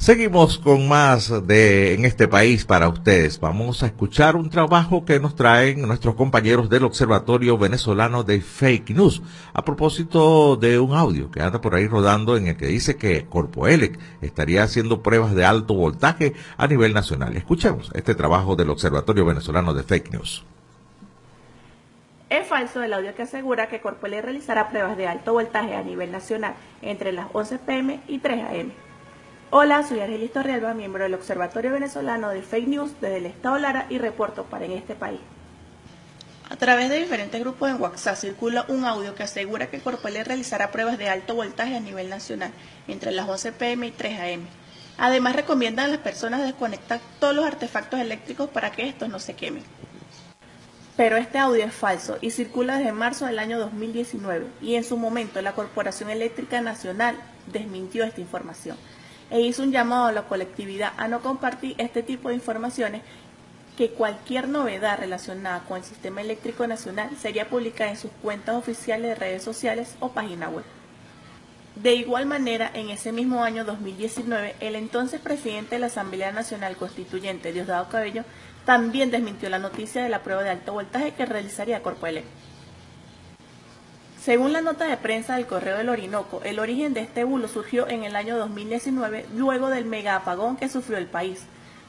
Seguimos 0.00 0.56
con 0.56 0.88
más 0.88 1.46
de 1.46 1.92
en 1.92 2.06
este 2.06 2.26
país 2.26 2.64
para 2.64 2.88
ustedes. 2.88 3.38
Vamos 3.38 3.82
a 3.82 3.86
escuchar 3.86 4.34
un 4.34 4.48
trabajo 4.48 5.04
que 5.04 5.20
nos 5.20 5.36
traen 5.36 5.82
nuestros 5.82 6.14
compañeros 6.14 6.70
del 6.70 6.84
Observatorio 6.84 7.58
Venezolano 7.58 8.22
de 8.22 8.40
Fake 8.40 8.94
News 8.94 9.20
a 9.52 9.62
propósito 9.62 10.56
de 10.56 10.78
un 10.78 10.94
audio 10.94 11.30
que 11.30 11.42
anda 11.42 11.60
por 11.60 11.74
ahí 11.74 11.86
rodando 11.86 12.38
en 12.38 12.46
el 12.46 12.56
que 12.56 12.68
dice 12.68 12.96
que 12.96 13.26
Corpoelec 13.26 13.98
estaría 14.22 14.62
haciendo 14.62 15.02
pruebas 15.02 15.34
de 15.34 15.44
alto 15.44 15.74
voltaje 15.74 16.32
a 16.56 16.66
nivel 16.66 16.94
nacional. 16.94 17.36
Escuchemos 17.36 17.90
este 17.92 18.14
trabajo 18.14 18.56
del 18.56 18.70
Observatorio 18.70 19.26
Venezolano 19.26 19.74
de 19.74 19.82
Fake 19.82 20.12
News. 20.12 20.46
Es 22.30 22.46
falso 22.46 22.82
el 22.82 22.94
audio 22.94 23.14
que 23.14 23.24
asegura 23.24 23.68
que 23.68 23.82
Corpoelec 23.82 24.24
realizará 24.24 24.70
pruebas 24.70 24.96
de 24.96 25.06
alto 25.06 25.34
voltaje 25.34 25.76
a 25.76 25.82
nivel 25.82 26.10
nacional 26.10 26.54
entre 26.80 27.12
las 27.12 27.26
11 27.34 27.58
pm 27.58 28.00
y 28.08 28.18
3 28.18 28.44
am. 28.44 28.89
Hola, 29.52 29.82
soy 29.82 29.98
Argelis 29.98 30.32
Torrealba, 30.32 30.74
miembro 30.74 31.02
del 31.02 31.14
Observatorio 31.14 31.72
Venezolano 31.72 32.30
de 32.30 32.40
Fake 32.40 32.68
News 32.68 32.92
desde 33.00 33.16
el 33.16 33.26
Estado 33.26 33.58
Lara 33.58 33.86
y 33.90 33.98
reporto 33.98 34.44
para 34.44 34.64
en 34.64 34.70
este 34.70 34.94
país. 34.94 35.18
A 36.48 36.54
través 36.54 36.88
de 36.88 37.00
diferentes 37.00 37.40
grupos 37.40 37.68
en 37.68 37.82
WhatsApp 37.82 38.14
circula 38.14 38.64
un 38.68 38.84
audio 38.84 39.16
que 39.16 39.24
asegura 39.24 39.68
que 39.68 39.80
Corpoelec 39.80 40.28
realizará 40.28 40.70
pruebas 40.70 40.98
de 40.98 41.08
alto 41.08 41.34
voltaje 41.34 41.76
a 41.76 41.80
nivel 41.80 42.08
nacional 42.08 42.52
entre 42.86 43.10
las 43.10 43.28
11 43.28 43.50
pm 43.50 43.88
y 43.88 43.90
3 43.90 44.20
am. 44.20 44.46
Además 44.98 45.34
recomiendan 45.34 45.86
a 45.86 45.88
las 45.88 45.98
personas 45.98 46.42
desconectar 46.42 47.00
todos 47.18 47.34
los 47.34 47.44
artefactos 47.44 47.98
eléctricos 47.98 48.48
para 48.50 48.70
que 48.70 48.86
estos 48.86 49.08
no 49.08 49.18
se 49.18 49.34
quemen. 49.34 49.64
Pero 50.96 51.16
este 51.16 51.38
audio 51.38 51.64
es 51.64 51.74
falso 51.74 52.18
y 52.20 52.30
circula 52.30 52.78
desde 52.78 52.92
marzo 52.92 53.26
del 53.26 53.40
año 53.40 53.58
2019 53.58 54.46
y 54.62 54.76
en 54.76 54.84
su 54.84 54.96
momento 54.96 55.42
la 55.42 55.54
Corporación 55.56 56.08
Eléctrica 56.08 56.60
Nacional 56.60 57.16
desmintió 57.52 58.04
esta 58.04 58.20
información 58.20 58.76
e 59.30 59.40
hizo 59.40 59.62
un 59.62 59.72
llamado 59.72 60.06
a 60.06 60.12
la 60.12 60.22
colectividad 60.22 60.92
a 60.96 61.08
no 61.08 61.20
compartir 61.20 61.74
este 61.78 62.02
tipo 62.02 62.28
de 62.28 62.34
informaciones 62.34 63.02
que 63.76 63.90
cualquier 63.90 64.48
novedad 64.48 64.98
relacionada 64.98 65.60
con 65.60 65.78
el 65.78 65.84
sistema 65.84 66.20
eléctrico 66.20 66.66
nacional 66.66 67.10
sería 67.18 67.48
publicada 67.48 67.90
en 67.90 67.96
sus 67.96 68.10
cuentas 68.22 68.56
oficiales 68.56 69.08
de 69.08 69.14
redes 69.14 69.42
sociales 69.42 69.94
o 70.00 70.10
página 70.10 70.48
web. 70.48 70.64
De 71.76 71.94
igual 71.94 72.26
manera, 72.26 72.70
en 72.74 72.90
ese 72.90 73.10
mismo 73.10 73.42
año 73.42 73.64
2019, 73.64 74.56
el 74.60 74.74
entonces 74.74 75.20
presidente 75.20 75.76
de 75.76 75.78
la 75.78 75.86
Asamblea 75.86 76.30
Nacional 76.30 76.76
Constituyente, 76.76 77.52
Diosdado 77.52 77.88
Cabello, 77.88 78.24
también 78.66 79.10
desmintió 79.10 79.48
la 79.48 79.58
noticia 79.58 80.02
de 80.02 80.10
la 80.10 80.22
prueba 80.22 80.42
de 80.42 80.50
alto 80.50 80.74
voltaje 80.74 81.14
que 81.14 81.24
realizaría 81.24 81.82
Corpoelec. 81.82 82.24
Según 84.20 84.52
la 84.52 84.60
nota 84.60 84.84
de 84.84 84.98
prensa 84.98 85.36
del 85.36 85.46
Correo 85.46 85.78
del 85.78 85.88
Orinoco, 85.88 86.42
el 86.44 86.58
origen 86.58 86.92
de 86.92 87.00
este 87.00 87.24
bulo 87.24 87.48
surgió 87.48 87.88
en 87.88 88.04
el 88.04 88.14
año 88.14 88.36
2019 88.36 89.24
luego 89.34 89.70
del 89.70 89.86
mega 89.86 90.14
apagón 90.14 90.58
que 90.58 90.68
sufrió 90.68 90.98
el 90.98 91.06
país, 91.06 91.46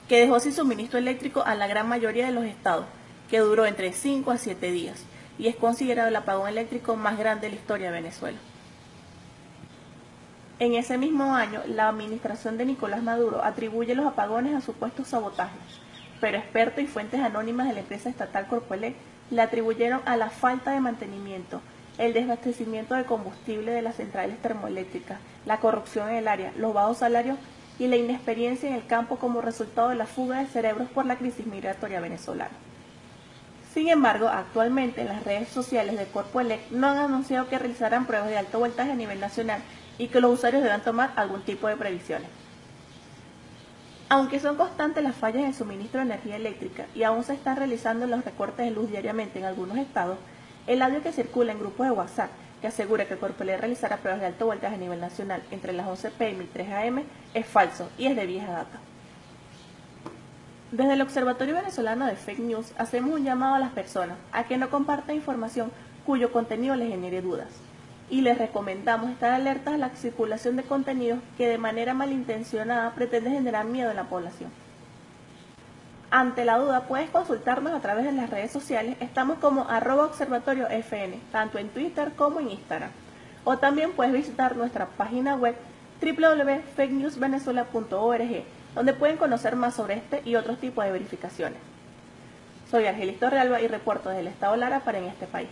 que 0.08 0.22
dejó 0.22 0.40
sin 0.40 0.54
suministro 0.54 0.98
eléctrico 0.98 1.44
a 1.46 1.56
la 1.56 1.68
gran 1.68 1.90
mayoría 1.90 2.26
de 2.26 2.32
los 2.32 2.46
estados, 2.46 2.86
que 3.30 3.40
duró 3.40 3.66
entre 3.66 3.92
5 3.92 4.32
a 4.32 4.38
7 4.38 4.72
días, 4.72 5.04
y 5.38 5.50
es 5.50 5.58
considerado 5.58 6.08
el 6.08 6.16
apagón 6.16 6.48
eléctrico 6.48 6.96
más 6.96 7.18
grande 7.18 7.48
de 7.48 7.56
la 7.56 7.60
historia 7.60 7.88
de 7.88 8.00
Venezuela. 8.00 8.38
En 10.60 10.76
ese 10.76 10.98
mismo 10.98 11.36
año, 11.36 11.62
la 11.68 11.90
administración 11.90 12.58
de 12.58 12.66
Nicolás 12.66 13.04
Maduro 13.04 13.44
atribuye 13.44 13.94
los 13.94 14.06
apagones 14.06 14.56
a 14.56 14.62
supuestos 14.62 15.10
sabotajes, 15.10 15.60
pero 16.22 16.38
expertos 16.38 16.82
y 16.82 16.88
fuentes 16.88 17.20
anónimas 17.20 17.68
de 17.68 17.74
la 17.74 17.82
empresa 17.82 18.10
estatal 18.10 18.48
Corpoelec 18.48 18.96
le 19.32 19.42
atribuyeron 19.42 20.02
a 20.06 20.16
la 20.16 20.30
falta 20.30 20.72
de 20.72 20.80
mantenimiento, 20.80 21.62
el 21.98 22.14
desabastecimiento 22.14 22.96
de 22.96 23.06
combustible 23.06 23.72
de 23.72 23.82
las 23.82 23.96
centrales 23.96 24.38
termoeléctricas, 24.42 25.20
la 25.46 25.60
corrupción 25.60 26.10
en 26.10 26.16
el 26.16 26.28
área, 26.28 26.54
los 26.58 26.74
bajos 26.74 27.00
salarios 27.00 27.38
y 27.80 27.88
la 27.88 27.98
inexperiencia 27.98 28.70
en 28.70 28.76
el 28.76 28.86
campo 28.86 29.18
como 29.18 29.42
resultado 29.42 29.90
de 29.90 29.96
la 29.96 30.06
fuga 30.06 30.40
de 30.40 30.48
cerebros 30.48 30.90
por 30.90 31.06
la 31.06 31.18
crisis 31.18 31.46
migratoria 31.46 32.00
venezolana. 32.00 32.52
Sin 33.74 33.88
embargo, 33.88 34.28
actualmente 34.28 35.02
en 35.02 35.08
las 35.08 35.24
redes 35.24 35.48
sociales 35.48 35.98
de 35.98 36.06
Corpoelec 36.06 36.72
no 36.72 36.88
han 36.88 36.98
anunciado 36.98 37.48
que 37.48 37.58
realizarán 37.58 38.06
pruebas 38.06 38.30
de 38.30 38.38
alto 38.38 38.60
voltaje 38.60 38.92
a 38.92 38.96
nivel 38.96 39.20
nacional 39.20 39.62
y 39.98 40.10
que 40.10 40.20
los 40.20 40.34
usuarios 40.34 40.62
deban 40.62 40.82
tomar 40.82 41.14
algún 41.16 41.42
tipo 41.42 41.68
de 41.68 41.78
previsiones. 41.78 42.28
Aunque 44.10 44.42
son 44.42 44.58
constantes 44.58 45.04
las 45.04 45.16
fallas 45.16 45.44
en 45.44 45.48
el 45.48 45.54
suministro 45.54 46.02
de 46.02 46.08
energía 46.08 46.36
eléctrica 46.36 46.86
y 46.94 47.04
aún 47.04 47.24
se 47.24 47.34
están 47.34 47.56
realizando 47.56 48.08
los 48.08 48.26
recortes 48.26 48.66
de 48.66 48.72
luz 48.72 48.90
diariamente 48.90 49.40
en 49.40 49.46
algunos 49.46 49.78
estados, 49.78 50.18
el 50.68 50.82
audio 50.82 51.02
que 51.02 51.12
circula 51.12 51.52
en 51.52 51.60
grupos 51.60 51.88
de 51.88 51.92
WhatsApp 51.92 52.30
que 52.62 52.68
asegura 52.68 53.06
que 53.06 53.18
Corpoelec 53.18 53.60
realizará 53.60 53.98
pruebas 53.98 54.22
de 54.22 54.28
alto 54.28 54.46
voltaje 54.46 54.76
a 54.76 54.78
nivel 54.78 55.00
nacional 55.00 55.42
entre 55.50 55.74
las 55.74 55.88
11 55.88 56.12
pm 56.12 56.44
y 56.44 56.48
3 56.48 56.68
am 56.74 57.04
es 57.34 57.46
falso 57.46 57.90
y 57.98 58.06
es 58.06 58.16
de 58.16 58.28
vieja 58.28 58.52
data. 58.52 58.80
Desde 60.72 60.94
el 60.94 61.02
Observatorio 61.02 61.56
Venezolano 61.56 62.06
de 62.06 62.16
Fake 62.16 62.40
News 62.40 62.72
hacemos 62.78 63.20
un 63.20 63.26
llamado 63.26 63.56
a 63.56 63.60
las 63.60 63.72
personas 63.72 64.18
a 64.32 64.44
que 64.44 64.58
no 64.58 64.70
compartan 64.70 65.16
información 65.16 65.72
cuyo 66.06 66.32
contenido 66.32 66.76
les 66.76 66.90
genere 66.90 67.22
dudas 67.22 67.50
y 68.10 68.22
les 68.22 68.38
recomendamos 68.38 69.10
estar 69.10 69.34
alertas 69.34 69.74
a 69.74 69.78
la 69.78 69.90
circulación 69.90 70.56
de 70.56 70.64
contenidos 70.64 71.20
que 71.38 71.48
de 71.48 71.58
manera 71.58 71.94
malintencionada 71.94 72.94
pretende 72.94 73.32
generar 73.32 73.66
miedo 73.66 73.90
en 73.90 73.96
la 73.96 74.10
población. 74.10 74.52
Ante 76.14 76.44
la 76.44 76.58
duda 76.58 76.82
puedes 76.82 77.10
consultarnos 77.10 77.74
a 77.74 77.80
través 77.80 78.04
de 78.04 78.12
las 78.12 78.30
redes 78.30 78.52
sociales, 78.52 78.98
estamos 79.00 79.40
como 79.40 79.70
arroba 79.70 80.04
observatorio 80.04 80.68
FN, 80.68 81.18
tanto 81.32 81.58
en 81.58 81.70
Twitter 81.70 82.12
como 82.18 82.42
en 82.42 82.52
Instagram. 82.52 82.90
O 83.46 83.58
también 83.58 83.94
puedes 83.94 84.12
visitar 84.12 84.58
nuestra 84.58 84.88
página 84.88 85.38
web 85.38 85.56
www.fakenewsvenezuela.org, 86.02 88.44
donde 88.76 88.94
pueden 88.94 89.16
conocer 89.16 89.56
más 89.56 89.76
sobre 89.76 89.94
este 89.94 90.22
y 90.26 90.36
otros 90.36 90.60
tipos 90.60 90.84
de 90.84 90.92
verificaciones. 90.92 91.60
Soy 92.70 92.88
Argelis 92.88 93.18
Torrealba 93.18 93.62
y 93.62 93.70
reporto 93.70 94.10
desde 94.10 94.20
el 94.22 94.28
Estado 94.28 94.58
Lara 94.58 94.82
para 94.82 94.98
en 94.98 95.06
este 95.06 95.28
país. 95.28 95.48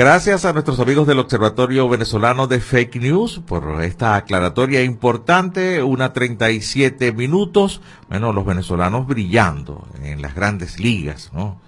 Gracias 0.00 0.46
a 0.46 0.54
nuestros 0.54 0.80
amigos 0.80 1.06
del 1.06 1.18
Observatorio 1.18 1.86
Venezolano 1.86 2.46
de 2.46 2.58
Fake 2.58 2.96
News 2.96 3.42
por 3.46 3.84
esta 3.84 4.14
aclaratoria 4.14 4.82
importante, 4.82 5.82
una 5.82 6.14
37 6.14 7.12
minutos. 7.12 7.82
Bueno, 8.08 8.32
los 8.32 8.46
venezolanos 8.46 9.06
brillando 9.06 9.86
en 10.02 10.22
las 10.22 10.34
grandes 10.34 10.80
ligas, 10.80 11.30
¿no? 11.34 11.60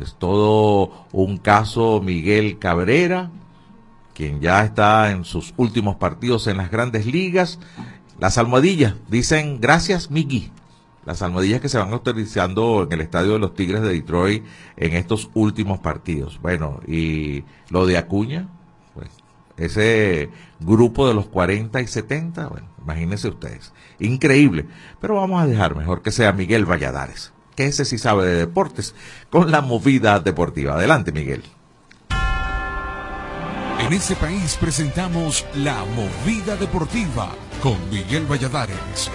Es 0.00 0.14
todo 0.20 1.08
un 1.10 1.38
caso 1.38 2.00
Miguel 2.00 2.60
Cabrera, 2.60 3.32
quien 4.14 4.40
ya 4.40 4.64
está 4.64 5.10
en 5.10 5.24
sus 5.24 5.52
últimos 5.56 5.96
partidos 5.96 6.46
en 6.46 6.58
las 6.58 6.70
grandes 6.70 7.06
ligas. 7.06 7.58
Las 8.20 8.38
almohadillas 8.38 8.94
dicen 9.08 9.60
gracias, 9.60 10.12
Migui 10.12 10.52
las 11.06 11.22
almohadillas 11.22 11.60
que 11.60 11.68
se 11.68 11.78
van 11.78 11.92
autorizando 11.92 12.84
en 12.84 12.92
el 12.92 13.00
estadio 13.00 13.34
de 13.34 13.38
los 13.38 13.54
Tigres 13.54 13.82
de 13.82 13.92
Detroit 13.92 14.44
en 14.76 14.94
estos 14.94 15.30
últimos 15.34 15.78
partidos. 15.80 16.40
Bueno, 16.40 16.80
y 16.86 17.44
lo 17.70 17.86
de 17.86 17.98
Acuña, 17.98 18.48
pues 18.94 19.10
ese 19.56 20.30
grupo 20.60 21.06
de 21.06 21.14
los 21.14 21.26
40 21.26 21.80
y 21.80 21.86
70, 21.86 22.48
bueno, 22.48 22.68
imagínense 22.82 23.28
ustedes. 23.28 23.72
Increíble. 23.98 24.66
Pero 25.00 25.16
vamos 25.16 25.42
a 25.42 25.46
dejar 25.46 25.76
mejor 25.76 26.02
que 26.02 26.12
sea 26.12 26.32
Miguel 26.32 26.64
Valladares, 26.64 27.32
que 27.54 27.66
ese 27.66 27.84
sí 27.84 27.98
sabe 27.98 28.26
de 28.26 28.34
deportes, 28.36 28.94
con 29.30 29.50
la 29.50 29.60
movida 29.60 30.20
deportiva. 30.20 30.74
Adelante, 30.74 31.12
Miguel. 31.12 31.44
En 33.80 33.92
este 33.92 34.16
país 34.16 34.56
presentamos 34.58 35.44
la 35.56 35.84
movida 35.84 36.56
deportiva 36.56 37.28
con 37.62 37.76
Miguel 37.90 38.24
Valladares. 38.24 39.10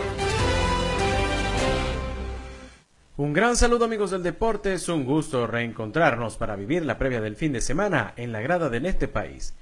Un 3.19 3.33
gran 3.33 3.57
saludo 3.57 3.83
amigos 3.83 4.11
del 4.11 4.23
deporte, 4.23 4.71
es 4.71 4.87
un 4.87 5.03
gusto 5.03 5.45
reencontrarnos 5.45 6.37
para 6.37 6.55
vivir 6.55 6.85
la 6.85 6.97
previa 6.97 7.19
del 7.19 7.35
fin 7.35 7.51
de 7.51 7.59
semana 7.59 8.13
en 8.15 8.31
la 8.31 8.39
grada 8.39 8.69
de 8.69 8.77
este 8.87 9.09
país. 9.09 9.53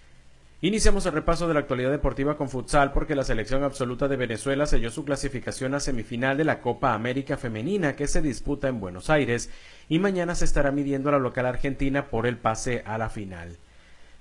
Iniciamos 0.61 1.07
el 1.07 1.13
repaso 1.13 1.47
de 1.47 1.55
la 1.55 1.61
actualidad 1.61 1.89
deportiva 1.89 2.37
con 2.37 2.49
futsal 2.49 2.93
porque 2.93 3.15
la 3.15 3.23
selección 3.23 3.63
absoluta 3.63 4.07
de 4.07 4.15
Venezuela 4.15 4.67
selló 4.67 4.91
su 4.91 5.05
clasificación 5.05 5.73
a 5.73 5.79
semifinal 5.79 6.37
de 6.37 6.43
la 6.43 6.61
Copa 6.61 6.93
América 6.93 7.35
Femenina 7.35 7.95
que 7.95 8.05
se 8.05 8.21
disputa 8.21 8.67
en 8.67 8.79
Buenos 8.79 9.09
Aires 9.09 9.49
y 9.89 9.97
mañana 9.97 10.35
se 10.35 10.45
estará 10.45 10.69
midiendo 10.69 11.09
a 11.09 11.13
la 11.13 11.17
local 11.17 11.47
argentina 11.47 12.11
por 12.11 12.27
el 12.27 12.37
pase 12.37 12.83
a 12.85 12.99
la 12.99 13.09
final. 13.09 13.57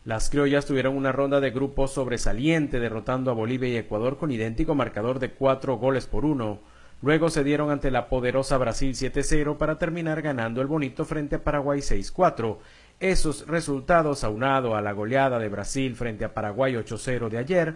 Las 0.06 0.30
criollas 0.30 0.64
tuvieron 0.64 0.96
una 0.96 1.12
ronda 1.12 1.40
de 1.40 1.50
grupos 1.50 1.92
sobresaliente 1.92 2.80
derrotando 2.80 3.30
a 3.30 3.34
Bolivia 3.34 3.68
y 3.68 3.76
Ecuador 3.76 4.16
con 4.16 4.30
idéntico 4.30 4.74
marcador 4.74 5.18
de 5.18 5.32
cuatro 5.32 5.76
goles 5.76 6.06
por 6.06 6.24
uno. 6.24 6.60
Luego 7.02 7.28
se 7.28 7.44
dieron 7.44 7.70
ante 7.70 7.90
la 7.90 8.08
poderosa 8.08 8.56
Brasil 8.56 8.94
7-0 8.94 9.58
para 9.58 9.78
terminar 9.78 10.22
ganando 10.22 10.60
el 10.60 10.66
bonito 10.66 11.04
frente 11.04 11.36
a 11.36 11.44
Paraguay 11.44 11.80
6-4. 11.80 12.56
Esos 13.00 13.46
resultados, 13.46 14.24
aunado 14.24 14.74
a 14.74 14.80
la 14.80 14.92
goleada 14.92 15.38
de 15.38 15.50
Brasil 15.50 15.94
frente 15.94 16.24
a 16.24 16.32
Paraguay 16.32 16.74
8-0 16.74 17.28
de 17.28 17.38
ayer, 17.38 17.74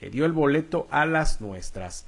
le 0.00 0.08
dio 0.08 0.24
el 0.24 0.32
boleto 0.32 0.86
a 0.90 1.04
las 1.04 1.42
nuestras. 1.42 2.06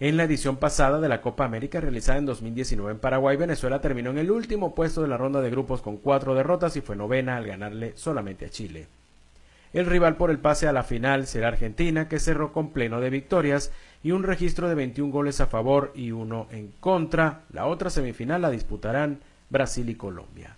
En 0.00 0.16
la 0.16 0.24
edición 0.24 0.56
pasada 0.56 0.98
de 0.98 1.10
la 1.10 1.20
Copa 1.20 1.44
América 1.44 1.78
realizada 1.78 2.16
en 2.16 2.24
2019 2.24 2.92
en 2.92 2.98
Paraguay, 2.98 3.36
Venezuela 3.36 3.82
terminó 3.82 4.08
en 4.08 4.16
el 4.16 4.30
último 4.30 4.74
puesto 4.74 5.02
de 5.02 5.08
la 5.08 5.18
ronda 5.18 5.42
de 5.42 5.50
grupos 5.50 5.82
con 5.82 5.98
cuatro 5.98 6.34
derrotas 6.34 6.74
y 6.76 6.80
fue 6.80 6.96
novena 6.96 7.36
al 7.36 7.46
ganarle 7.46 7.92
solamente 7.96 8.46
a 8.46 8.48
Chile. 8.48 8.86
El 9.74 9.84
rival 9.84 10.16
por 10.16 10.30
el 10.30 10.38
pase 10.38 10.66
a 10.66 10.72
la 10.72 10.84
final 10.84 11.26
será 11.26 11.48
Argentina, 11.48 12.08
que 12.08 12.18
cerró 12.18 12.52
con 12.52 12.70
pleno 12.70 13.00
de 13.00 13.10
victorias 13.10 13.70
y 14.02 14.12
un 14.12 14.22
registro 14.22 14.68
de 14.68 14.74
21 14.74 15.12
goles 15.12 15.40
a 15.40 15.46
favor 15.46 15.92
y 15.94 16.10
uno 16.10 16.46
en 16.50 16.72
contra. 16.80 17.42
La 17.52 17.66
otra 17.66 17.90
semifinal 17.90 18.42
la 18.42 18.50
disputarán 18.50 19.20
Brasil 19.48 19.88
y 19.88 19.94
Colombia. 19.94 20.56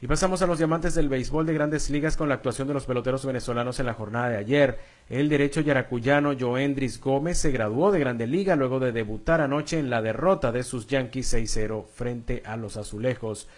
Y 0.00 0.06
pasamos 0.06 0.42
a 0.42 0.46
los 0.46 0.58
diamantes 0.58 0.94
del 0.94 1.08
béisbol 1.08 1.46
de 1.46 1.54
grandes 1.54 1.88
ligas 1.88 2.18
con 2.18 2.28
la 2.28 2.34
actuación 2.34 2.68
de 2.68 2.74
los 2.74 2.84
peloteros 2.84 3.24
venezolanos 3.24 3.80
en 3.80 3.86
la 3.86 3.94
jornada 3.94 4.28
de 4.28 4.36
ayer. 4.36 4.78
El 5.08 5.30
derecho 5.30 5.62
yaracuyano 5.62 6.34
Joendris 6.38 7.00
Gómez 7.00 7.38
se 7.38 7.50
graduó 7.50 7.90
de 7.90 8.00
Grande 8.00 8.26
Liga 8.26 8.56
luego 8.56 8.78
de 8.78 8.92
debutar 8.92 9.40
anoche 9.40 9.78
en 9.78 9.88
la 9.88 10.02
derrota 10.02 10.52
de 10.52 10.64
sus 10.64 10.86
Yankees 10.86 11.32
6-0 11.32 11.86
frente 11.86 12.42
a 12.44 12.58
los 12.58 12.76
Azulejos. 12.76 13.48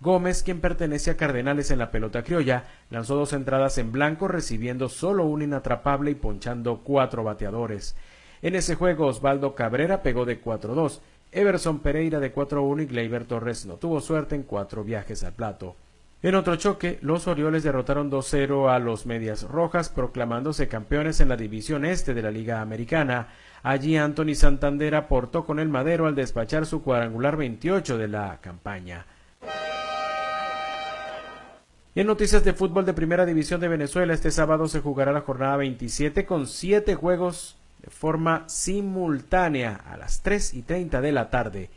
Gómez, 0.00 0.42
quien 0.42 0.60
pertenece 0.60 1.10
a 1.10 1.16
Cardenales 1.16 1.70
en 1.70 1.78
la 1.78 1.90
pelota 1.90 2.22
criolla, 2.22 2.64
lanzó 2.90 3.16
dos 3.16 3.32
entradas 3.32 3.78
en 3.78 3.92
blanco, 3.92 4.28
recibiendo 4.28 4.88
solo 4.88 5.24
un 5.24 5.42
inatrapable 5.42 6.10
y 6.10 6.14
ponchando 6.14 6.82
cuatro 6.84 7.24
bateadores. 7.24 7.96
En 8.42 8.54
ese 8.54 8.74
juego, 8.74 9.06
Osvaldo 9.06 9.54
Cabrera 9.54 10.02
pegó 10.02 10.26
de 10.26 10.42
4-2, 10.42 11.00
Everson 11.32 11.80
Pereira 11.80 12.20
de 12.20 12.34
4-1 12.34 12.82
y 12.82 12.86
Gleyber 12.86 13.24
Torres 13.24 13.66
no 13.66 13.74
tuvo 13.74 14.00
suerte 14.00 14.34
en 14.34 14.42
cuatro 14.42 14.84
viajes 14.84 15.24
al 15.24 15.32
plato. 15.32 15.76
En 16.22 16.34
otro 16.34 16.56
choque, 16.56 16.98
los 17.02 17.26
Orioles 17.26 17.62
derrotaron 17.62 18.10
2-0 18.10 18.72
a 18.72 18.78
los 18.78 19.06
Medias 19.06 19.42
Rojas, 19.42 19.88
proclamándose 19.88 20.66
campeones 20.66 21.20
en 21.20 21.28
la 21.28 21.36
división 21.36 21.84
este 21.84 22.14
de 22.14 22.22
la 22.22 22.30
Liga 22.30 22.60
Americana. 22.60 23.28
Allí 23.62 23.96
Anthony 23.96 24.34
Santander 24.34 24.94
aportó 24.94 25.44
con 25.44 25.58
el 25.58 25.68
madero 25.68 26.06
al 26.06 26.14
despachar 26.14 26.66
su 26.66 26.82
cuadrangular 26.82 27.36
28 27.36 27.98
de 27.98 28.08
la 28.08 28.38
campaña. 28.40 29.04
En 31.96 32.06
noticias 32.06 32.44
de 32.44 32.52
fútbol 32.52 32.84
de 32.84 32.92
Primera 32.92 33.24
División 33.24 33.58
de 33.58 33.68
Venezuela, 33.68 34.12
este 34.12 34.30
sábado 34.30 34.68
se 34.68 34.82
jugará 34.82 35.12
la 35.12 35.22
jornada 35.22 35.56
27 35.56 36.26
con 36.26 36.46
7 36.46 36.94
juegos 36.94 37.56
de 37.82 37.88
forma 37.88 38.44
simultánea 38.48 39.80
a 39.82 39.96
las 39.96 40.20
3 40.20 40.52
y 40.52 40.60
30 40.60 41.00
de 41.00 41.12
la 41.12 41.30
tarde. 41.30 41.70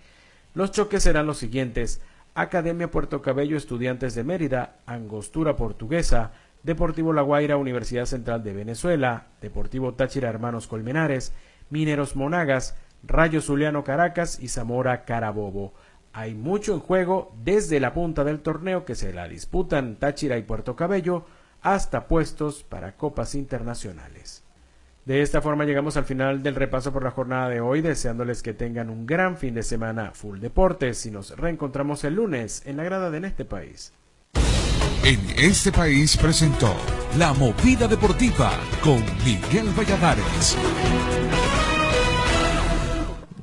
Los 0.53 0.73
choques 0.73 1.03
serán 1.03 1.25
los 1.25 1.37
siguientes. 1.37 2.01
Academia 2.35 2.91
Puerto 2.91 3.21
Cabello, 3.21 3.55
Estudiantes 3.55 4.13
de 4.13 4.25
Mérida, 4.25 4.75
Angostura 4.85 5.55
Portuguesa, 5.55 6.33
Deportivo 6.63 7.13
La 7.13 7.21
Guaira, 7.21 7.55
Universidad 7.55 8.03
Central 8.03 8.43
de 8.43 8.51
Venezuela, 8.51 9.27
Deportivo 9.39 9.93
Táchira 9.93 10.27
Hermanos 10.27 10.67
Colmenares, 10.67 11.31
Mineros 11.69 12.17
Monagas, 12.17 12.75
Rayo 13.03 13.39
Zuliano 13.39 13.85
Caracas 13.85 14.37
y 14.41 14.49
Zamora 14.49 15.05
Carabobo. 15.05 15.73
Hay 16.13 16.33
mucho 16.33 16.73
en 16.73 16.79
juego 16.79 17.35
desde 17.43 17.79
la 17.79 17.93
punta 17.93 18.23
del 18.23 18.39
torneo 18.39 18.85
que 18.85 18.95
se 18.95 19.13
la 19.13 19.27
disputan 19.27 19.97
Táchira 19.97 20.37
y 20.37 20.43
Puerto 20.43 20.75
Cabello 20.75 21.25
hasta 21.61 22.07
puestos 22.07 22.63
para 22.63 22.95
copas 22.95 23.35
internacionales. 23.35 24.43
De 25.05 25.21
esta 25.21 25.41
forma 25.41 25.65
llegamos 25.65 25.97
al 25.97 26.05
final 26.05 26.43
del 26.43 26.55
repaso 26.55 26.93
por 26.93 27.03
la 27.03 27.11
jornada 27.11 27.49
de 27.49 27.61
hoy, 27.61 27.81
deseándoles 27.81 28.43
que 28.43 28.53
tengan 28.53 28.89
un 28.89 29.05
gran 29.05 29.37
fin 29.37 29.55
de 29.55 29.63
semana 29.63 30.11
full 30.13 30.39
deportes 30.39 31.05
y 31.05 31.11
nos 31.11 31.35
reencontramos 31.35 32.03
el 32.03 32.15
lunes 32.15 32.61
en 32.65 32.77
la 32.77 32.83
grada 32.83 33.09
de 33.09 33.17
En 33.17 33.25
este 33.25 33.45
país. 33.45 33.93
En 35.03 35.19
este 35.37 35.71
país 35.71 36.17
presentó 36.17 36.75
La 37.17 37.33
Movida 37.33 37.87
Deportiva 37.87 38.51
con 38.83 39.03
Miguel 39.23 39.69
Valladares. 39.75 40.57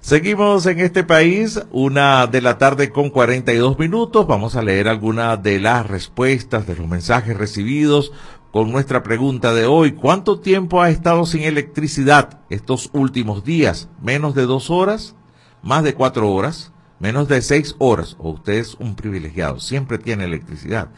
Seguimos 0.00 0.66
en 0.66 0.78
este 0.78 1.02
país, 1.02 1.60
una 1.72 2.28
de 2.28 2.40
la 2.40 2.58
tarde 2.58 2.90
con 2.90 3.10
42 3.10 3.76
minutos. 3.78 4.26
Vamos 4.26 4.54
a 4.54 4.62
leer 4.62 4.86
algunas 4.86 5.42
de 5.42 5.58
las 5.58 5.84
respuestas 5.84 6.64
de 6.66 6.76
los 6.76 6.86
mensajes 6.86 7.36
recibidos 7.36 8.12
con 8.50 8.72
nuestra 8.72 9.02
pregunta 9.02 9.52
de 9.54 9.66
hoy. 9.66 9.92
¿Cuánto 9.92 10.40
tiempo 10.40 10.80
ha 10.82 10.90
estado 10.90 11.26
sin 11.26 11.42
electricidad 11.42 12.40
estos 12.50 12.90
últimos 12.92 13.44
días? 13.44 13.88
¿Menos 14.02 14.34
de 14.34 14.46
dos 14.46 14.70
horas? 14.70 15.14
¿Más 15.62 15.84
de 15.84 15.94
cuatro 15.94 16.32
horas? 16.32 16.72
¿Menos 16.98 17.28
de 17.28 17.42
seis 17.42 17.76
horas? 17.78 18.16
¿O 18.18 18.30
usted 18.30 18.54
es 18.54 18.74
un 18.74 18.94
privilegiado? 18.94 19.60
Siempre 19.60 19.98
tiene 19.98 20.24
electricidad. 20.24 20.88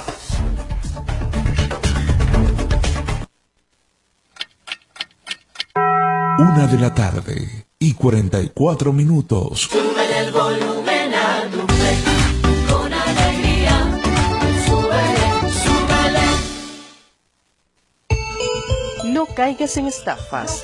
Una 6.40 6.66
de 6.66 6.80
la 6.80 6.94
tarde 6.94 7.68
y 7.78 7.94
44 7.94 8.92
minutos. 8.92 9.70
Sube 9.72 10.20
el 10.20 10.32
volumen 10.32 11.14
a 11.14 11.48
tu 11.52 11.66
play, 11.68 12.04
con 12.68 12.92
alegría. 12.92 14.00
Súbele, 14.66 15.28
súbele. 15.64 16.26
No 19.14 19.28
caigas 19.28 19.78
en 19.78 19.86
estafas. 19.86 20.64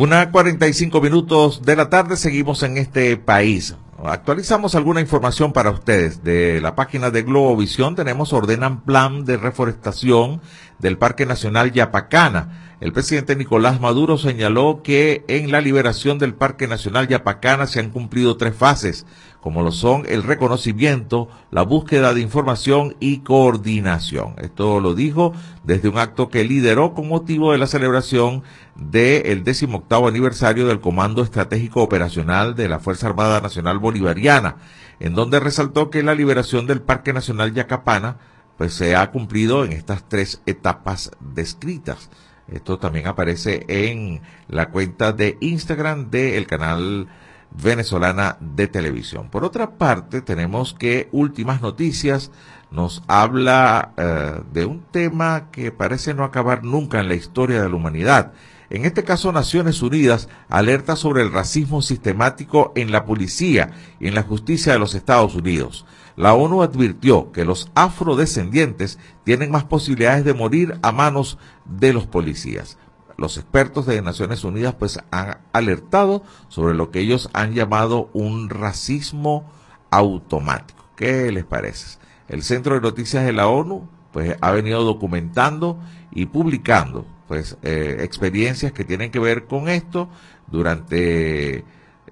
Una 0.00 0.30
45 0.30 0.98
minutos 1.02 1.60
de 1.60 1.76
la 1.76 1.90
tarde 1.90 2.16
seguimos 2.16 2.62
en 2.62 2.78
este 2.78 3.18
país. 3.18 3.76
Actualizamos 4.02 4.74
alguna 4.74 5.02
información 5.02 5.52
para 5.52 5.70
ustedes. 5.70 6.24
De 6.24 6.58
la 6.62 6.74
página 6.74 7.10
de 7.10 7.22
Globovisión 7.22 7.96
tenemos 7.96 8.32
ordenan 8.32 8.80
plan 8.80 9.26
de 9.26 9.36
reforestación 9.36 10.40
del 10.78 10.96
Parque 10.96 11.26
Nacional 11.26 11.72
Yapacana. 11.72 12.76
El 12.80 12.94
presidente 12.94 13.36
Nicolás 13.36 13.78
Maduro 13.78 14.16
señaló 14.16 14.80
que 14.82 15.22
en 15.28 15.52
la 15.52 15.60
liberación 15.60 16.18
del 16.18 16.32
Parque 16.32 16.66
Nacional 16.66 17.06
Yapacana 17.06 17.66
se 17.66 17.80
han 17.80 17.90
cumplido 17.90 18.38
tres 18.38 18.56
fases, 18.56 19.04
como 19.40 19.62
lo 19.62 19.72
son 19.72 20.04
el 20.08 20.22
reconocimiento, 20.22 21.28
la 21.50 21.62
búsqueda 21.62 22.12
de 22.12 22.20
información 22.20 22.96
y 23.00 23.18
coordinación. 23.18 24.34
Esto 24.38 24.80
lo 24.80 24.94
dijo 24.94 25.32
desde 25.64 25.88
un 25.88 25.98
acto 25.98 26.28
que 26.28 26.44
lideró 26.44 26.94
con 26.94 27.08
motivo 27.08 27.52
de 27.52 27.58
la 27.58 27.66
celebración 27.66 28.42
del 28.76 29.42
décimo 29.44 29.78
octavo 29.78 30.08
aniversario 30.08 30.66
del 30.66 30.80
Comando 30.80 31.22
Estratégico 31.22 31.82
Operacional 31.82 32.54
de 32.54 32.68
la 32.68 32.78
Fuerza 32.78 33.06
Armada 33.06 33.40
Nacional 33.40 33.78
Bolivariana, 33.78 34.56
en 35.00 35.14
donde 35.14 35.40
resaltó 35.40 35.90
que 35.90 36.02
la 36.02 36.14
liberación 36.14 36.66
del 36.66 36.82
Parque 36.82 37.12
Nacional 37.12 37.54
Yacapana 37.54 38.18
pues 38.58 38.74
se 38.74 38.94
ha 38.94 39.10
cumplido 39.10 39.64
en 39.64 39.72
estas 39.72 40.06
tres 40.06 40.42
etapas 40.44 41.12
descritas. 41.18 42.10
Esto 42.46 42.78
también 42.78 43.06
aparece 43.06 43.64
en 43.68 44.20
la 44.48 44.68
cuenta 44.68 45.12
de 45.12 45.38
Instagram 45.40 46.10
del 46.10 46.46
canal 46.46 47.08
venezolana 47.50 48.36
de 48.40 48.68
televisión. 48.68 49.28
Por 49.30 49.44
otra 49.44 49.78
parte, 49.78 50.22
tenemos 50.22 50.74
que 50.74 51.08
Últimas 51.12 51.60
Noticias 51.60 52.30
nos 52.70 53.02
habla 53.08 53.92
eh, 53.96 54.40
de 54.52 54.64
un 54.64 54.82
tema 54.90 55.50
que 55.50 55.72
parece 55.72 56.14
no 56.14 56.24
acabar 56.24 56.62
nunca 56.62 57.00
en 57.00 57.08
la 57.08 57.14
historia 57.14 57.62
de 57.62 57.68
la 57.68 57.74
humanidad. 57.74 58.32
En 58.70 58.84
este 58.84 59.02
caso, 59.02 59.32
Naciones 59.32 59.82
Unidas 59.82 60.28
alerta 60.48 60.94
sobre 60.94 61.22
el 61.22 61.32
racismo 61.32 61.82
sistemático 61.82 62.72
en 62.76 62.92
la 62.92 63.04
policía 63.04 63.72
y 63.98 64.06
en 64.06 64.14
la 64.14 64.22
justicia 64.22 64.72
de 64.72 64.78
los 64.78 64.94
Estados 64.94 65.34
Unidos. 65.34 65.84
La 66.16 66.34
ONU 66.34 66.62
advirtió 66.62 67.32
que 67.32 67.44
los 67.44 67.70
afrodescendientes 67.74 68.98
tienen 69.24 69.50
más 69.50 69.64
posibilidades 69.64 70.24
de 70.24 70.34
morir 70.34 70.78
a 70.82 70.92
manos 70.92 71.38
de 71.64 71.92
los 71.92 72.06
policías. 72.06 72.78
Los 73.20 73.36
expertos 73.36 73.84
de 73.84 74.00
Naciones 74.00 74.44
Unidas 74.44 74.74
pues 74.78 74.98
han 75.10 75.40
alertado 75.52 76.22
sobre 76.48 76.74
lo 76.74 76.90
que 76.90 77.00
ellos 77.00 77.28
han 77.34 77.52
llamado 77.52 78.08
un 78.14 78.48
racismo 78.48 79.44
automático. 79.90 80.86
¿Qué 80.96 81.30
les 81.30 81.44
parece? 81.44 81.98
El 82.28 82.42
Centro 82.42 82.76
de 82.76 82.80
Noticias 82.80 83.26
de 83.26 83.34
la 83.34 83.46
ONU 83.46 83.86
pues 84.10 84.38
ha 84.40 84.50
venido 84.52 84.84
documentando 84.84 85.78
y 86.10 86.24
publicando 86.24 87.04
pues 87.28 87.58
eh, 87.60 87.98
experiencias 88.00 88.72
que 88.72 88.84
tienen 88.84 89.10
que 89.10 89.18
ver 89.18 89.44
con 89.44 89.68
esto 89.68 90.08
durante 90.50 91.62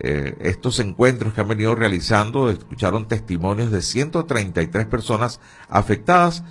eh, 0.00 0.36
estos 0.40 0.78
encuentros 0.78 1.32
que 1.32 1.40
han 1.40 1.48
venido 1.48 1.74
realizando, 1.74 2.50
escucharon 2.50 3.08
testimonios 3.08 3.70
de 3.70 3.80
133 3.80 4.84
personas 4.84 5.40
afectadas, 5.70 6.44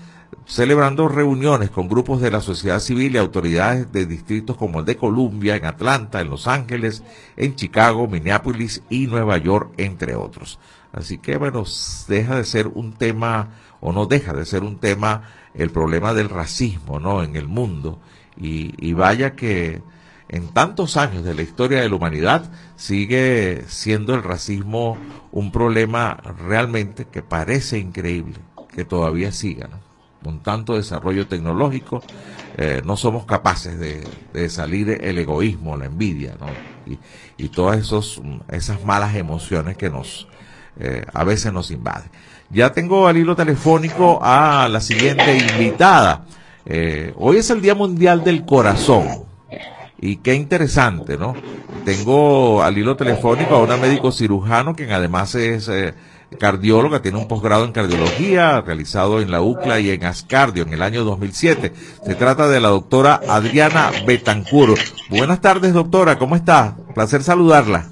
celebrando 0.46 1.08
reuniones 1.08 1.70
con 1.70 1.90
grupos 1.90 2.22
de 2.22 2.32
la 2.32 2.42
sociedad 2.42 2.80
civil 2.80 3.16
y 3.16 3.18
autoridades 3.18 3.92
de 3.92 4.06
distritos 4.06 4.56
como 4.58 4.80
el 4.80 4.86
de 4.86 4.98
Columbia, 4.98 5.56
en 5.56 5.66
Atlanta, 5.66 6.22
en 6.22 6.30
Los 6.30 6.48
Ángeles, 6.48 7.04
en 7.36 7.56
Chicago, 7.56 8.08
Minneapolis 8.08 8.82
y 8.90 9.08
Nueva 9.08 9.38
York, 9.38 9.74
entre 9.78 10.16
otros. 10.16 10.60
Así 10.94 11.18
que, 11.18 11.38
bueno, 11.38 11.63
deja 12.08 12.38
de 12.38 12.46
ser 12.46 12.68
un 12.68 12.94
tema, 12.94 13.50
o 13.82 13.92
no 13.92 14.06
deja 14.06 14.34
de 14.34 14.46
ser 14.46 14.63
un 14.63 14.80
tema, 14.80 15.24
el 15.54 15.70
problema 15.70 16.13
del 16.13 16.30
racismo, 16.30 17.00
¿no? 17.00 17.24
En 17.24 17.36
el 17.36 17.48
mundo. 17.48 18.00
Y, 18.40 18.74
y 18.78 18.94
vaya 18.94 19.36
que 19.36 19.82
en 20.30 20.48
tantos 20.50 20.98
años 20.98 21.24
de 21.24 21.34
la 21.34 21.42
historia 21.42 21.82
de 21.82 21.90
la 21.90 21.96
humanidad 21.96 22.50
sigue 22.76 23.63
siendo 23.68 24.13
el 24.13 24.24
racismo 24.24 24.98
un 25.32 25.52
problema 25.52 26.18
realmente 26.48 27.06
que 27.06 27.22
parece 27.22 27.80
increíble 27.80 28.36
que 28.74 28.86
todavía 28.86 29.32
siga. 29.32 29.68
¿no? 29.68 29.87
Con 30.28 30.40
tanto 30.40 30.76
desarrollo 30.76 31.26
tecnológico, 31.26 32.04
eh, 32.58 32.82
no 32.84 32.98
somos 32.98 33.24
capaces 33.24 33.80
de, 33.80 34.50
salir 34.50 34.90
el 34.90 35.20
egoísmo, 35.20 35.78
la 35.78 35.86
envidia 35.86 36.36
¿no? 36.38 36.48
y, 37.38 37.48
todas 37.48 37.80
esos, 37.80 38.22
esas 38.52 38.84
malas 38.84 39.16
emociones 39.16 39.78
que 39.78 39.90
nos 39.90 40.28
eh, 40.82 41.06
a 41.13 41.24
veces 41.24 41.54
nos 41.54 41.72
invaden. 41.72 42.10
Ya 42.50 42.74
tengo 42.74 43.08
al 43.08 43.16
hilo 43.16 43.38
telefónico 43.38 44.20
a 44.22 44.68
la 44.70 44.82
siguiente 44.82 45.38
invitada. 45.38 46.26
Eh, 46.66 47.13
hoy 47.16 47.38
es 47.38 47.50
el 47.50 47.62
Día 47.62 47.74
Mundial 47.74 48.26
del 48.26 48.44
Corazón. 48.44 49.08
Y 50.02 50.18
qué 50.18 50.34
interesante, 50.34 51.18
¿no? 51.18 51.36
Tengo 51.86 52.63
al 52.63 52.78
hilo 52.78 52.98
telefónico 52.98 53.56
a 53.56 53.63
una 53.63 53.78
médico 53.78 54.12
cirujano, 54.12 54.76
quien 54.76 54.92
además 54.92 55.36
es 55.36 55.72
cardióloga, 56.40 57.02
tiene 57.02 57.18
un 57.18 57.28
posgrado 57.28 57.66
en 57.66 57.72
cardiología 57.72 58.62
realizado 58.62 59.22
en 59.22 59.32
la 59.32 59.42
UCLA 59.42 59.80
y 59.80 59.92
en 59.92 60.06
Ascardio 60.06 60.63
en 60.63 60.74
el 60.74 60.82
año 60.82 61.04
2007. 61.04 61.74
Se 62.06 62.16
trata 62.16 62.48
de 62.48 62.60
la 62.60 62.70
doctora 62.70 63.22
Adriana 63.28 63.92
Betancur. 64.06 64.78
Buenas 65.10 65.42
tardes, 65.42 65.74
doctora, 65.74 66.18
¿cómo 66.18 66.36
está? 66.36 66.76
Placer 66.94 67.24
saludarla. 67.24 67.90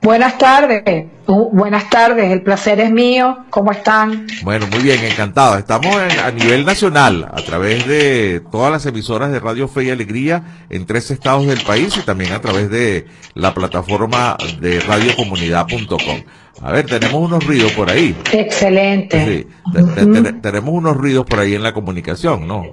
Buenas 0.00 0.38
tardes, 0.38 1.06
uh, 1.26 1.50
buenas 1.50 1.90
tardes, 1.90 2.30
el 2.30 2.42
placer 2.42 2.78
es 2.78 2.90
mío, 2.92 3.44
¿cómo 3.50 3.72
están? 3.72 4.28
Bueno, 4.42 4.68
muy 4.68 4.78
bien, 4.78 5.04
encantado. 5.04 5.58
Estamos 5.58 5.92
en, 5.96 6.20
a 6.20 6.30
nivel 6.30 6.64
nacional, 6.64 7.28
a 7.30 7.42
través 7.42 7.84
de 7.84 8.40
todas 8.52 8.70
las 8.70 8.86
emisoras 8.86 9.32
de 9.32 9.40
Radio 9.40 9.66
Fe 9.66 9.84
y 9.84 9.90
Alegría 9.90 10.64
en 10.70 10.86
tres 10.86 11.10
estados 11.10 11.46
del 11.48 11.60
país 11.62 11.96
y 11.96 12.02
también 12.02 12.32
a 12.32 12.40
través 12.40 12.70
de 12.70 13.06
la 13.34 13.52
plataforma 13.54 14.36
de 14.60 14.78
radiocomunidad.com. 14.78 16.22
A 16.62 16.72
ver, 16.72 16.86
tenemos 16.86 17.14
unos 17.14 17.44
ruidos 17.46 17.72
por 17.72 17.90
ahí. 17.90 18.16
Excelente. 18.32 19.24
Sí, 19.24 19.46
te, 19.72 19.82
te, 19.82 20.22
te, 20.22 20.32
tenemos 20.34 20.74
unos 20.74 20.96
ruidos 20.96 21.24
por 21.26 21.38
ahí 21.40 21.54
en 21.54 21.62
la 21.62 21.72
comunicación, 21.72 22.46
¿no? 22.46 22.64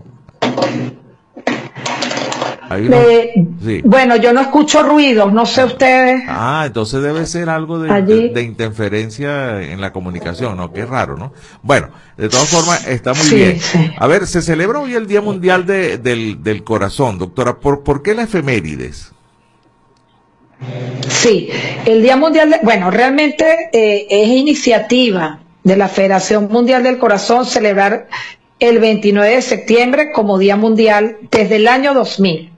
Sí. 3.64 3.82
Bueno, 3.84 4.16
yo 4.18 4.34
no 4.34 4.42
escucho 4.42 4.84
ruidos, 4.84 5.32
no 5.32 5.46
sé 5.46 5.64
ustedes. 5.64 6.24
Ah, 6.28 6.64
entonces 6.66 7.02
debe 7.02 7.26
ser 7.26 7.50
algo 7.50 7.80
de, 7.80 8.02
de, 8.02 8.30
de, 8.30 8.42
interferencia 8.42 9.62
en 9.62 9.82
la 9.82 9.94
comunicación, 9.94 10.58
¿no? 10.58 10.72
Qué 10.72 10.86
raro, 10.86 11.18
¿no? 11.18 11.34
Bueno, 11.62 11.90
de 12.18 12.30
todas 12.30 12.50
formas, 12.50 12.88
está 12.88 13.14
muy 13.14 13.24
sí, 13.24 13.36
bien. 13.36 13.60
Sí. 13.60 13.92
A 13.98 14.08
ver, 14.08 14.28
se 14.28 14.42
celebra 14.42 14.80
hoy 14.80 14.94
el 14.94 15.08
Día 15.08 15.22
Mundial 15.22 15.66
de, 15.66 15.98
del, 15.98 16.44
del, 16.44 16.64
Corazón, 16.64 17.18
doctora. 17.18 17.58
¿Por, 17.60 17.84
¿Por 17.84 18.02
qué 18.02 18.14
la 18.14 18.24
efemérides? 18.24 19.12
Sí, 21.10 21.50
el 21.86 22.02
Día 22.02 22.16
Mundial, 22.16 22.60
bueno, 22.64 22.92
realmente 22.92 23.70
eh, 23.74 24.08
es 24.10 24.28
iniciativa 24.30 25.40
de 25.64 25.76
la 25.76 25.88
Federación 25.88 26.48
Mundial 26.48 26.84
del 26.84 26.98
Corazón 26.98 27.46
celebrar 27.46 28.08
el 28.60 28.80
29 28.80 29.36
de 29.36 29.42
septiembre 29.42 30.12
como 30.12 30.38
Día 30.38 30.56
Mundial 30.56 31.18
desde 31.30 31.58
el 31.58 31.68
año 31.68 31.94
2000. 31.94 32.52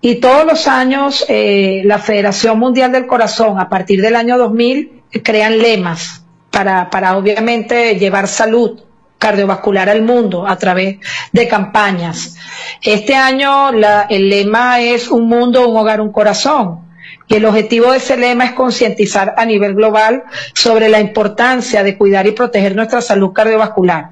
Y 0.00 0.16
todos 0.16 0.44
los 0.44 0.66
años 0.66 1.24
eh, 1.28 1.82
la 1.84 1.98
Federación 1.98 2.58
Mundial 2.58 2.90
del 2.90 3.06
Corazón, 3.06 3.60
a 3.60 3.68
partir 3.68 4.02
del 4.02 4.16
año 4.16 4.36
2000, 4.36 5.02
crean 5.22 5.58
lemas 5.58 6.24
para, 6.50 6.90
para 6.90 7.16
obviamente 7.16 7.96
llevar 7.96 8.26
salud 8.26 8.80
cardiovascular 9.22 9.88
al 9.88 10.02
mundo 10.02 10.48
a 10.48 10.56
través 10.56 10.96
de 11.30 11.46
campañas. 11.46 12.34
Este 12.82 13.14
año 13.14 13.70
la, 13.70 14.06
el 14.10 14.28
lema 14.28 14.80
es 14.80 15.06
un 15.06 15.28
mundo, 15.28 15.68
un 15.68 15.76
hogar, 15.76 16.00
un 16.00 16.10
corazón. 16.10 16.80
Y 17.28 17.36
el 17.36 17.44
objetivo 17.44 17.92
de 17.92 17.98
ese 17.98 18.16
lema 18.16 18.46
es 18.46 18.52
concientizar 18.52 19.34
a 19.36 19.44
nivel 19.44 19.74
global 19.74 20.24
sobre 20.54 20.88
la 20.88 20.98
importancia 20.98 21.84
de 21.84 21.96
cuidar 21.96 22.26
y 22.26 22.32
proteger 22.32 22.74
nuestra 22.74 23.00
salud 23.00 23.32
cardiovascular. 23.32 24.10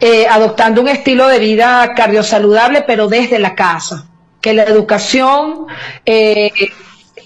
Eh, 0.00 0.26
adoptando 0.26 0.80
un 0.80 0.88
estilo 0.88 1.28
de 1.28 1.38
vida 1.38 1.92
cardiosaludable, 1.94 2.82
pero 2.82 3.06
desde 3.06 3.38
la 3.38 3.54
casa. 3.54 4.06
Que 4.40 4.54
la 4.54 4.64
educación, 4.64 5.66
eh, 6.04 6.50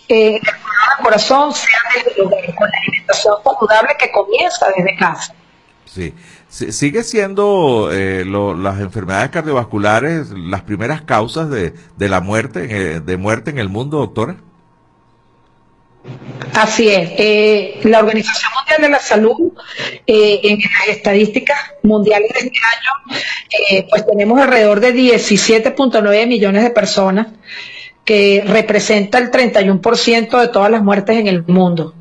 eh, 0.08 0.34
el 0.34 1.02
corazón 1.02 1.54
sea 1.54 1.78
desde 1.94 2.12
el 2.14 2.26
hogar, 2.26 2.54
con 2.56 2.68
la 2.68 2.78
alimentación 2.82 3.36
saludable 3.42 3.96
que 3.98 4.12
comienza 4.12 4.66
desde 4.76 4.96
casa. 4.98 5.34
Sí. 5.86 6.12
Si- 6.48 6.72
¿Sigue 6.72 7.02
siendo 7.04 7.90
eh, 7.92 8.24
lo- 8.24 8.54
las 8.54 8.80
enfermedades 8.80 9.30
cardiovasculares 9.30 10.30
las 10.30 10.62
primeras 10.62 11.02
causas 11.02 11.50
de, 11.50 11.74
de 11.96 12.08
la 12.08 12.20
muerte, 12.20 12.66
eh, 12.70 13.00
de 13.00 13.16
muerte 13.16 13.50
en 13.50 13.58
el 13.58 13.68
mundo, 13.68 13.98
doctora? 13.98 14.36
Así 16.54 16.88
es. 16.88 17.10
Eh, 17.16 17.80
la 17.84 18.00
Organización 18.00 18.52
Mundial 18.58 18.82
de 18.82 18.88
la 18.90 18.98
Salud, 19.00 19.52
eh, 20.06 20.40
en 20.44 20.58
las 20.58 20.88
estadísticas 20.96 21.58
mundiales 21.82 22.30
de 22.32 22.38
este 22.46 22.58
año, 22.58 23.18
eh, 23.70 23.86
pues 23.88 24.06
tenemos 24.06 24.38
alrededor 24.40 24.80
de 24.80 24.92
17.9 24.92 26.26
millones 26.26 26.62
de 26.62 26.70
personas, 26.70 27.28
que 28.04 28.44
representa 28.46 29.16
el 29.18 29.30
31% 29.30 30.38
de 30.38 30.48
todas 30.48 30.70
las 30.70 30.82
muertes 30.82 31.16
en 31.16 31.26
el 31.26 31.42
mundo. 31.46 31.94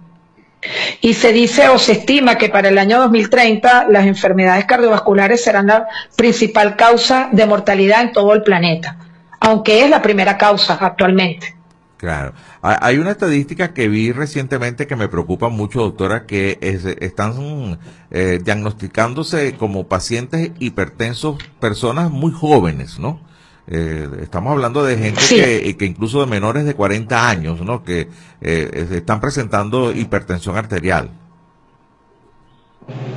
Y 1.02 1.14
se 1.14 1.34
dice 1.34 1.70
o 1.70 1.78
se 1.78 1.94
estima 1.94 2.38
que 2.38 2.50
para 2.50 2.70
el 2.70 2.78
año 2.78 3.00
2030 3.00 3.88
las 3.90 4.06
enfermedades 4.06 4.66
cardiovasculares 4.66 5.44
serán 5.44 5.68
la 5.68 5.88
principal 6.16 6.76
causa 6.76 7.30
de 7.32 7.46
mortalidad 7.46 8.02
en 8.02 8.12
todo 8.14 8.34
el 8.34 8.44
planeta, 8.44 8.98
aunque 9.40 9.84
es 9.84 9.90
la 9.90 10.02
primera 10.02 10.38
causa 10.38 10.78
actualmente. 10.80 11.56
Claro. 11.98 12.34
Ha- 12.62 12.86
Hay 12.86 12.98
una 12.98 13.12
estadística 13.12 13.74
que 13.74 13.88
vi 13.88 14.12
recientemente 14.12 14.88
que 14.88 14.96
me 14.98 15.08
preocupa 15.08 15.48
mucho, 15.50 15.80
doctora, 15.82 16.26
que 16.26 16.58
es- 16.62 16.86
están 16.86 17.80
eh, 18.12 18.40
diagnosticándose 18.44 19.56
como 19.56 19.88
pacientes 19.88 20.52
hipertensos 20.60 21.38
personas 21.60 22.12
muy 22.12 22.32
jóvenes, 22.32 23.00
¿no? 23.00 23.22
Eh, 23.68 24.08
estamos 24.22 24.52
hablando 24.52 24.84
de 24.84 24.98
gente 24.98 25.22
Sí. 25.22 25.36
que, 25.36 25.78
que 25.78 25.86
incluso 25.86 26.20
de 26.20 26.26
menores 26.28 26.66
de 26.66 26.74
40 26.76 27.30
años, 27.30 27.62
¿no? 27.62 27.84
Que 27.84 28.10
eh, 28.42 28.88
están 28.92 29.22
presentando 29.22 29.92
hipertensión 29.92 30.58
arterial. 30.58 31.10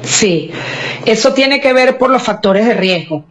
Sí, 0.03 0.51
eso 1.05 1.33
tiene 1.35 1.61
que 1.61 1.73
ver 1.73 1.99
por 1.99 2.11
los 2.11 2.23
factores 2.23 2.65
de 2.67 2.75
riesgo. 2.75 3.25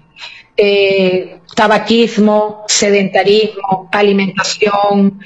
Eh, 0.58 1.40
tabaquismo, 1.56 2.64
sedentarismo, 2.68 3.90
alimentación, 3.92 5.20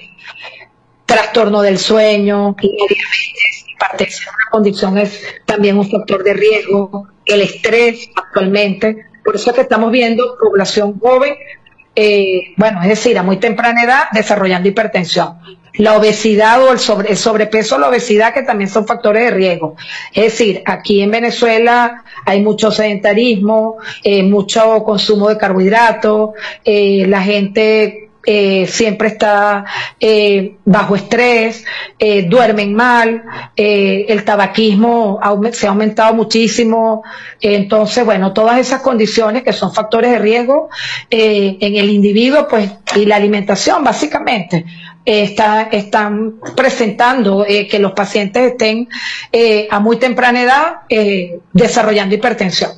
trastorno 1.06 1.62
del 1.62 1.80
sueño, 1.80 2.56
diabetes, 2.60 3.66
hipertensión, 3.74 4.34
una 4.36 4.50
condición 4.52 4.98
es 4.98 5.24
también 5.46 5.78
un 5.78 5.90
factor 5.90 6.24
de 6.24 6.34
riesgo, 6.34 7.08
el 7.26 7.42
estrés 7.42 8.10
actualmente. 8.16 9.06
Por 9.24 9.36
eso 9.36 9.50
es 9.52 9.56
que 9.56 9.62
estamos 9.62 9.92
viendo 9.92 10.38
población 10.40 11.00
joven, 11.00 11.36
eh, 11.96 12.54
bueno, 12.58 12.82
es 12.82 12.90
decir, 12.90 13.18
a 13.18 13.24
muy 13.24 13.38
temprana 13.38 13.84
edad, 13.84 14.04
desarrollando 14.12 14.70
hipertensión. 14.70 15.38
La 15.74 15.96
obesidad 15.96 16.62
o 16.64 16.72
el, 16.72 16.80
sobre, 16.80 17.12
el 17.12 17.18
sobrepeso 17.18 17.78
la 17.78 17.90
obesidad, 17.90 18.34
que 18.34 18.44
también 18.44 18.70
son 18.70 18.86
factores 18.86 19.24
de 19.24 19.32
riesgo. 19.32 19.76
Es 20.14 20.26
decir, 20.26 20.62
aquí 20.66 21.02
en 21.02 21.12
Venezuela 21.12 22.04
hay 22.26 22.42
mucho 22.42 22.72
sedentarismo, 22.72 23.78
eh, 24.04 24.24
mucho 24.24 24.84
consumo 24.84 25.30
de 25.30 25.38
carbohidratos, 25.38 26.32
eh, 26.66 27.06
la 27.08 27.22
gente 27.22 28.09
eh, 28.26 28.68
siempre 28.68 29.08
está 29.08 29.66
eh, 30.00 30.56
bajo 30.66 30.96
estrés, 30.96 31.64
eh, 31.98 32.24
duermen 32.24 32.74
mal, 32.74 33.24
eh, 33.56 34.06
el 34.10 34.24
tabaquismo 34.24 35.20
se 35.52 35.68
ha 35.68 35.70
aumentado 35.70 36.14
muchísimo. 36.14 37.04
entonces, 37.42 38.04
bueno, 38.06 38.34
todas 38.34 38.60
esas 38.60 38.82
condiciones 38.82 39.44
que 39.44 39.54
son 39.54 39.74
factores 39.74 40.12
de 40.12 40.20
riesgo 40.20 40.70
en 41.10 41.76
el 41.76 41.90
individuo, 41.90 42.48
pues, 42.48 42.70
y 42.96 43.06
la 43.06 43.16
alimentación, 43.16 43.84
básicamente. 43.84 44.66
está- 45.06 45.70
están 45.72 46.36
presentando 46.56 47.44
que 47.48 47.80
los 47.80 47.94
pacientes 47.94 48.52
estén 48.52 48.88
a 49.72 49.80
muy 49.80 49.98
temprana 49.98 50.42
edad 50.42 50.76
desarrollando 51.54 52.14
hipertensión. 52.16 52.72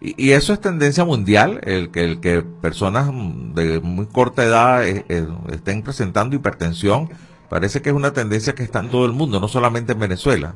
Y, 0.00 0.32
eso 0.32 0.52
es 0.52 0.60
tendencia 0.60 1.04
mundial, 1.04 1.60
el 1.64 1.90
que, 1.90 2.04
el 2.04 2.20
que 2.20 2.42
personas 2.42 3.10
de 3.54 3.80
muy 3.80 4.06
corta 4.06 4.42
edad 4.44 4.86
eh, 4.86 5.04
eh, 5.08 5.26
estén 5.52 5.82
presentando 5.82 6.34
hipertensión. 6.36 7.10
Parece 7.50 7.82
que 7.82 7.90
es 7.90 7.94
una 7.94 8.12
tendencia 8.12 8.54
que 8.54 8.62
está 8.62 8.80
en 8.80 8.88
todo 8.88 9.04
el 9.04 9.12
mundo, 9.12 9.40
no 9.40 9.48
solamente 9.48 9.92
en 9.92 9.98
Venezuela. 9.98 10.54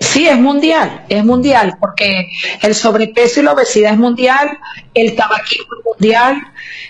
Sí, 0.00 0.28
es 0.28 0.38
mundial, 0.38 1.04
es 1.08 1.24
mundial, 1.24 1.78
porque 1.80 2.30
el 2.62 2.74
sobrepeso 2.74 3.40
y 3.40 3.44
la 3.44 3.52
obesidad 3.52 3.92
es 3.92 3.98
mundial, 3.98 4.58
el 4.94 5.16
tabaquismo 5.16 5.76
es 5.78 5.84
mundial. 5.84 6.42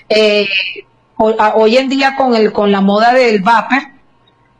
eh, 0.08 0.48
hoy 1.16 1.76
en 1.78 1.88
día 1.88 2.14
con 2.16 2.34
el 2.34 2.52
con 2.52 2.70
la 2.72 2.80
moda 2.80 3.14
del 3.14 3.40
vapor, 3.40 3.78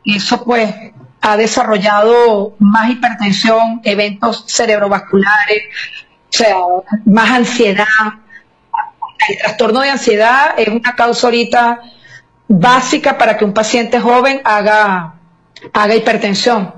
eso 0.05 0.45
pues 0.45 0.73
ha 1.21 1.37
desarrollado 1.37 2.55
más 2.61 2.91
hipertensión, 2.91 3.81
eventos 3.83 4.45
cerebrovasculares, 4.47 5.63
sea, 6.31 6.57
más 7.05 7.31
ansiedad. 7.31 7.87
El 9.29 9.39
trastorno 9.39 9.81
de 9.81 9.91
ansiedad 9.91 10.55
es 10.57 10.69
una 10.69 10.95
causa 10.95 11.27
ahorita 11.27 11.81
básica 12.49 13.19
para 13.19 13.37
que 13.37 13.45
un 13.45 13.53
paciente 13.53 14.01
joven 14.01 14.41
haga, 14.45 15.15
haga 15.73 15.95
hipertensión. 15.95 16.75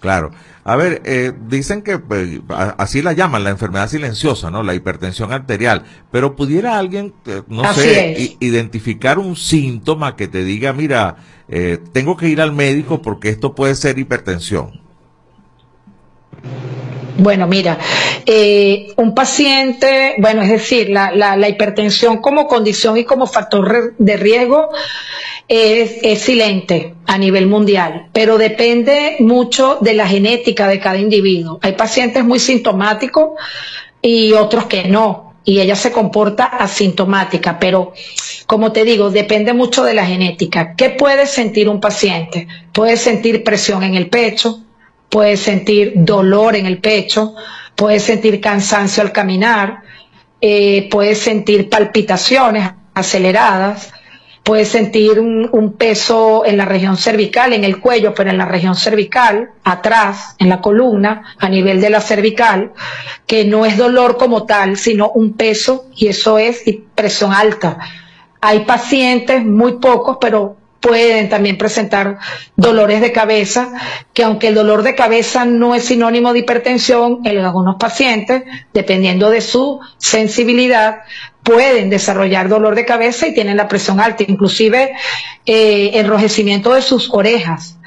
Claro. 0.00 0.32
A 0.64 0.76
ver, 0.76 1.02
eh, 1.04 1.32
dicen 1.48 1.82
que 1.82 1.98
pues, 1.98 2.40
así 2.78 3.02
la 3.02 3.14
llaman, 3.14 3.42
la 3.42 3.50
enfermedad 3.50 3.88
silenciosa, 3.88 4.50
¿no? 4.50 4.62
La 4.62 4.74
hipertensión 4.74 5.32
arterial. 5.32 5.84
Pero 6.12 6.36
pudiera 6.36 6.78
alguien, 6.78 7.14
eh, 7.26 7.42
no 7.48 7.64
Así 7.64 7.80
sé, 7.80 8.36
identificar 8.38 9.18
un 9.18 9.34
síntoma 9.34 10.14
que 10.14 10.28
te 10.28 10.44
diga, 10.44 10.72
mira, 10.72 11.16
eh, 11.48 11.80
tengo 11.92 12.16
que 12.16 12.28
ir 12.28 12.40
al 12.40 12.52
médico 12.52 13.02
porque 13.02 13.28
esto 13.28 13.56
puede 13.56 13.74
ser 13.74 13.98
hipertensión. 13.98 14.80
Bueno, 17.18 17.46
mira, 17.46 17.78
eh, 18.24 18.88
un 18.96 19.14
paciente, 19.14 20.14
bueno, 20.18 20.40
es 20.42 20.48
decir, 20.50 20.88
la, 20.88 21.10
la- 21.12 21.36
la 21.36 21.48
hipertensión 21.48 22.18
como 22.18 22.46
condición 22.46 22.96
y 22.96 23.04
como 23.04 23.26
factor 23.26 23.94
de 23.98 24.16
riesgo 24.16 24.70
es, 25.48 25.96
es 26.02 26.20
silente 26.22 26.94
a 27.06 27.18
nivel 27.18 27.48
mundial, 27.48 28.08
pero 28.12 28.38
depende 28.38 29.16
mucho 29.20 29.78
de 29.82 29.92
la 29.94 30.06
genética 30.08 30.66
de 30.68 30.78
cada 30.80 30.96
individuo. 30.98 31.58
Hay 31.62 31.72
pacientes 31.72 32.24
muy 32.24 32.38
sintomáticos 32.38 33.32
y 34.00 34.32
otros 34.32 34.64
que 34.64 34.84
no, 34.84 35.34
y 35.44 35.60
ella 35.60 35.76
se 35.76 35.92
comporta 35.92 36.44
asintomática, 36.44 37.58
pero 37.58 37.92
como 38.46 38.72
te 38.72 38.84
digo, 38.84 39.10
depende 39.10 39.52
mucho 39.52 39.84
de 39.84 39.92
la 39.94 40.06
genética. 40.06 40.74
¿Qué 40.76 40.88
puede 40.90 41.26
sentir 41.26 41.68
un 41.68 41.80
paciente? 41.80 42.48
Puede 42.72 42.96
sentir 42.96 43.44
presión 43.44 43.82
en 43.82 43.96
el 43.96 44.08
pecho, 44.08 44.60
puede 45.12 45.36
sentir 45.36 45.92
dolor 45.94 46.56
en 46.56 46.64
el 46.64 46.78
pecho, 46.78 47.34
puede 47.76 48.00
sentir 48.00 48.40
cansancio 48.40 49.02
al 49.02 49.12
caminar, 49.12 49.82
eh, 50.40 50.88
puede 50.90 51.14
sentir 51.14 51.68
palpitaciones 51.68 52.70
aceleradas, 52.94 53.92
puede 54.42 54.64
sentir 54.64 55.20
un 55.20 55.74
peso 55.74 56.46
en 56.46 56.56
la 56.56 56.64
región 56.64 56.96
cervical, 56.96 57.52
en 57.52 57.62
el 57.64 57.78
cuello, 57.78 58.14
pero 58.14 58.30
en 58.30 58.38
la 58.38 58.46
región 58.46 58.74
cervical, 58.74 59.50
atrás, 59.64 60.34
en 60.38 60.48
la 60.48 60.62
columna, 60.62 61.34
a 61.38 61.48
nivel 61.50 61.82
de 61.82 61.90
la 61.90 62.00
cervical, 62.00 62.72
que 63.26 63.44
no 63.44 63.66
es 63.66 63.76
dolor 63.76 64.16
como 64.16 64.46
tal, 64.46 64.78
sino 64.78 65.10
un 65.10 65.34
peso 65.34 65.90
y 65.94 66.06
eso 66.06 66.38
es 66.38 66.62
presión 66.94 67.34
alta. 67.34 67.78
Hay 68.40 68.60
pacientes, 68.60 69.44
muy 69.44 69.72
pocos, 69.72 70.16
pero 70.18 70.56
pueden 70.82 71.28
también 71.28 71.56
presentar 71.56 72.18
dolores 72.56 73.00
de 73.00 73.12
cabeza, 73.12 73.72
que 74.12 74.24
aunque 74.24 74.48
el 74.48 74.54
dolor 74.54 74.82
de 74.82 74.96
cabeza 74.96 75.44
no 75.44 75.74
es 75.74 75.84
sinónimo 75.84 76.32
de 76.32 76.40
hipertensión, 76.40 77.20
en 77.24 77.38
algunos 77.38 77.76
pacientes, 77.76 78.42
dependiendo 78.74 79.30
de 79.30 79.40
su 79.40 79.80
sensibilidad, 79.96 81.02
pueden 81.44 81.88
desarrollar 81.88 82.48
dolor 82.48 82.74
de 82.74 82.84
cabeza 82.84 83.28
y 83.28 83.34
tienen 83.34 83.56
la 83.56 83.68
presión 83.68 84.00
alta, 84.00 84.24
inclusive 84.26 84.92
eh, 85.46 85.92
enrojecimiento 85.94 86.74
de 86.74 86.82
sus 86.82 87.10
orejas. 87.12 87.78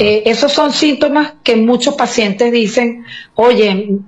Eh, 0.00 0.24
esos 0.26 0.52
son 0.52 0.72
síntomas 0.72 1.34
que 1.44 1.56
muchos 1.56 1.94
pacientes 1.94 2.50
dicen, 2.50 3.04
oye, 3.34 3.98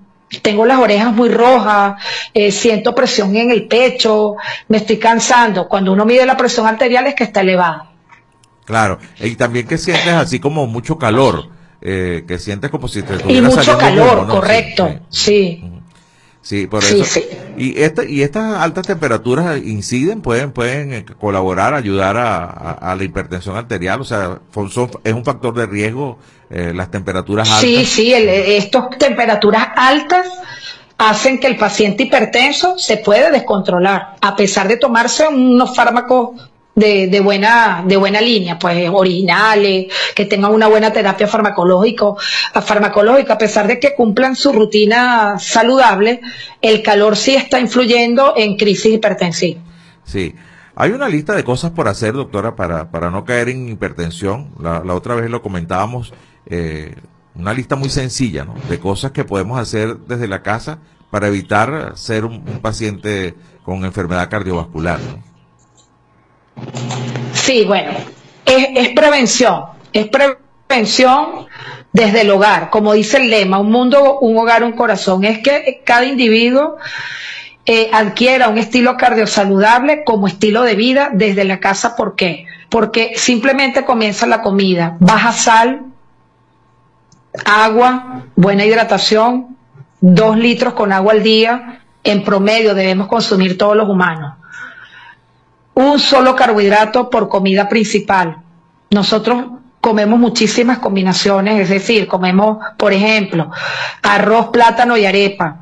tengo 0.43 0.66
las 0.66 0.78
orejas 0.78 1.14
muy 1.14 1.28
rojas, 1.28 2.03
eh, 2.35 2.51
siento 2.51 2.95
presión 2.95 3.37
en 3.37 3.53
el 3.53 3.68
pecho, 3.68 4.35
me 4.68 4.78
estoy 4.78 4.99
cansando. 4.99 5.68
Cuando 5.68 5.93
uno 5.93 6.05
mide 6.05 6.26
la 6.26 6.37
presión 6.37 6.66
arterial 6.66 7.07
es 7.07 7.14
que 7.14 7.24
está 7.24 7.43
elevada. 7.43 7.93
Claro. 8.64 8.98
Y 9.20 9.34
también 9.36 9.66
que 9.66 9.78
sientes 9.78 10.12
así 10.12 10.40
como 10.40 10.66
mucho 10.66 10.96
calor, 10.98 11.48
eh, 11.82 12.24
que 12.26 12.38
sientes 12.38 12.70
como 12.70 12.88
si 12.88 13.02
te 13.02 13.12
Y 13.12 13.16
estuviera 13.16 13.48
mucho 13.48 13.62
saliendo 13.62 13.78
calor, 13.78 14.16
humo, 14.18 14.26
¿no? 14.26 14.32
Sí, 14.32 14.36
correcto, 14.40 14.98
sí. 15.10 15.64
Sí, 16.40 16.66
por 16.66 16.82
Sí, 16.82 16.96
eso. 17.00 17.04
sí. 17.06 17.24
Y 17.56 17.80
esta, 17.80 18.04
y 18.04 18.20
estas 18.22 18.58
altas 18.60 18.86
temperaturas 18.86 19.56
inciden, 19.64 20.20
pueden, 20.20 20.52
pueden 20.52 20.92
eh, 20.92 21.04
colaborar, 21.18 21.72
ayudar 21.72 22.18
a, 22.18 22.44
a- 22.44 22.92
a 22.92 22.94
la 22.96 23.02
hipertensión 23.04 23.56
arterial, 23.56 24.02
o 24.02 24.04
sea, 24.04 24.40
son- 24.52 24.70
son- 24.70 24.90
es 25.04 25.14
un 25.14 25.24
factor 25.24 25.54
de 25.54 25.64
riesgo 25.64 26.18
eh, 26.50 26.72
las 26.74 26.90
temperaturas 26.90 27.48
altas. 27.48 27.62
Sí, 27.62 27.86
sí, 27.86 28.12
estas 28.14 28.90
temperaturas 28.98 29.68
altas 29.74 30.26
hacen 30.98 31.40
que 31.40 31.46
el 31.46 31.56
paciente 31.56 32.02
hipertenso 32.04 32.78
se 32.78 32.98
puede 32.98 33.30
descontrolar, 33.30 34.16
a 34.20 34.36
pesar 34.36 34.68
de 34.68 34.76
tomarse 34.76 35.26
unos 35.26 35.74
fármacos 35.74 36.32
de, 36.75 37.07
de 37.07 37.20
buena, 37.20 37.85
de 37.87 37.97
buena 37.97 38.20
línea, 38.20 38.59
pues 38.59 38.89
originales, 38.93 39.93
que 40.14 40.25
tengan 40.25 40.53
una 40.53 40.66
buena 40.66 40.93
terapia 40.93 41.27
farmacológico, 41.27 42.16
farmacológica, 42.62 43.35
a 43.35 43.39
pesar 43.39 43.66
de 43.66 43.79
que 43.79 43.95
cumplan 43.95 44.37
su 44.37 44.53
rutina 44.53 45.39
saludable, 45.39 46.20
el 46.61 46.83
calor 46.83 47.16
sí 47.16 47.35
está 47.35 47.61
influyendo 47.61 48.35
en 48.37 48.57
crisis 48.57 48.95
hipertensiva. 48.95 49.61
Sí. 50.05 50.35
Hay 50.77 50.91
una 50.91 51.09
lista 51.09 51.35
de 51.37 51.45
cosas 51.45 51.70
por 51.70 51.87
hacer, 51.87 52.14
doctora, 52.14 52.57
para, 52.57 52.91
para 52.91 53.09
no 53.09 53.25
caer 53.25 53.49
en 53.49 53.68
hipertensión. 53.68 54.51
La, 54.61 54.83
la 54.85 54.95
otra 54.95 55.14
vez 55.14 55.31
lo 55.31 55.41
comentábamos, 55.41 56.12
eh, 56.47 56.97
una 57.37 57.53
lista 57.53 57.77
muy 57.77 57.91
sencilla, 57.91 58.45
¿no? 58.45 58.55
De 58.68 58.81
cosas 58.81 59.12
que 59.12 59.22
podemos 59.22 59.59
hacer 59.61 59.97
desde 60.09 60.27
la 60.27 60.43
casa 60.43 60.81
para 61.11 61.29
evitar 61.29 61.93
ser 61.95 62.25
un, 62.25 62.35
un 62.35 62.59
paciente 62.61 63.37
con 63.64 63.85
enfermedad 63.85 64.29
cardiovascular, 64.29 64.99
¿no? 64.99 65.34
Sí, 67.32 67.64
bueno, 67.64 67.90
es, 68.46 68.88
prevención, 68.90 69.64
es 69.92 70.09
prevención 70.09 71.46
desde 71.92 72.22
el 72.22 72.30
hogar, 72.30 72.70
como 72.70 72.92
dice 72.92 73.18
el 73.18 73.30
lema, 73.30 73.59
un 73.59 73.70
mundo, 73.70 74.18
un 74.20 74.36
hogar, 74.38 74.64
un 74.64 74.72
corazón, 74.72 75.24
es 75.24 75.40
que 75.40 75.82
cada 75.84 76.05
individuo 76.05 76.76
eh, 77.66 77.90
adquiera 77.92 78.48
un 78.48 78.59
estilo 78.59 78.96
cardiosaludable 78.96 80.05
como 80.05 80.26
estilo 80.26 80.62
de 80.62 80.74
vida 80.74 81.11
desde 81.12 81.44
la 81.44 81.61
casa, 81.61 81.96
¿por 81.96 82.16
qué? 82.16 82.46
Porque 82.68 83.12
simplemente 83.16 83.84
comienza 83.84 84.26
la 84.26 84.42
comida, 84.42 84.96
baja 85.00 85.32
sal, 85.32 85.82
agua, 87.44 88.22
buena 88.36 88.64
hidratación, 88.64 89.57
dos 90.00 90.36
litros 90.36 90.74
con 90.74 90.92
agua 90.92 91.12
al 91.12 91.22
día, 91.22 91.80
en 92.05 92.22
promedio 92.22 92.74
debemos 92.74 93.09
consumir 93.09 93.59
todos 93.59 93.76
los 93.76 93.88
humanos 93.88 94.34
un 95.75 95.99
solo 95.99 96.37
carbohidrato 96.37 97.11
por 97.11 97.29
comida 97.29 97.68
principal. 97.68 98.39
Nosotros 98.91 99.45
comemos 99.81 100.18
muchísimas 100.18 100.79
combinaciones, 100.79 101.61
es 101.61 101.68
decir, 101.68 102.07
comemos, 102.07 102.59
por 102.77 102.93
ejemplo, 102.93 103.51
arroz, 104.03 104.49
plátano 104.49 104.97
y 104.97 105.05
arepa 105.05 105.61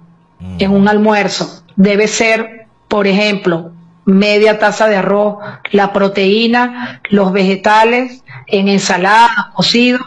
en 0.59 0.71
un 0.71 0.89
almuerzo. 0.89 1.65
Debe 1.77 2.07
ser, 2.07 2.67
por 2.89 3.07
ejemplo, 3.07 3.73
media 4.05 4.59
taza 4.59 4.89
de 4.89 4.97
arroz, 4.97 5.39
la 5.71 5.93
proteína, 5.93 7.01
los 7.11 7.33
vegetales, 7.33 8.23
en 8.47 8.69
ensalada, 8.69 9.51
cocido, 9.55 9.99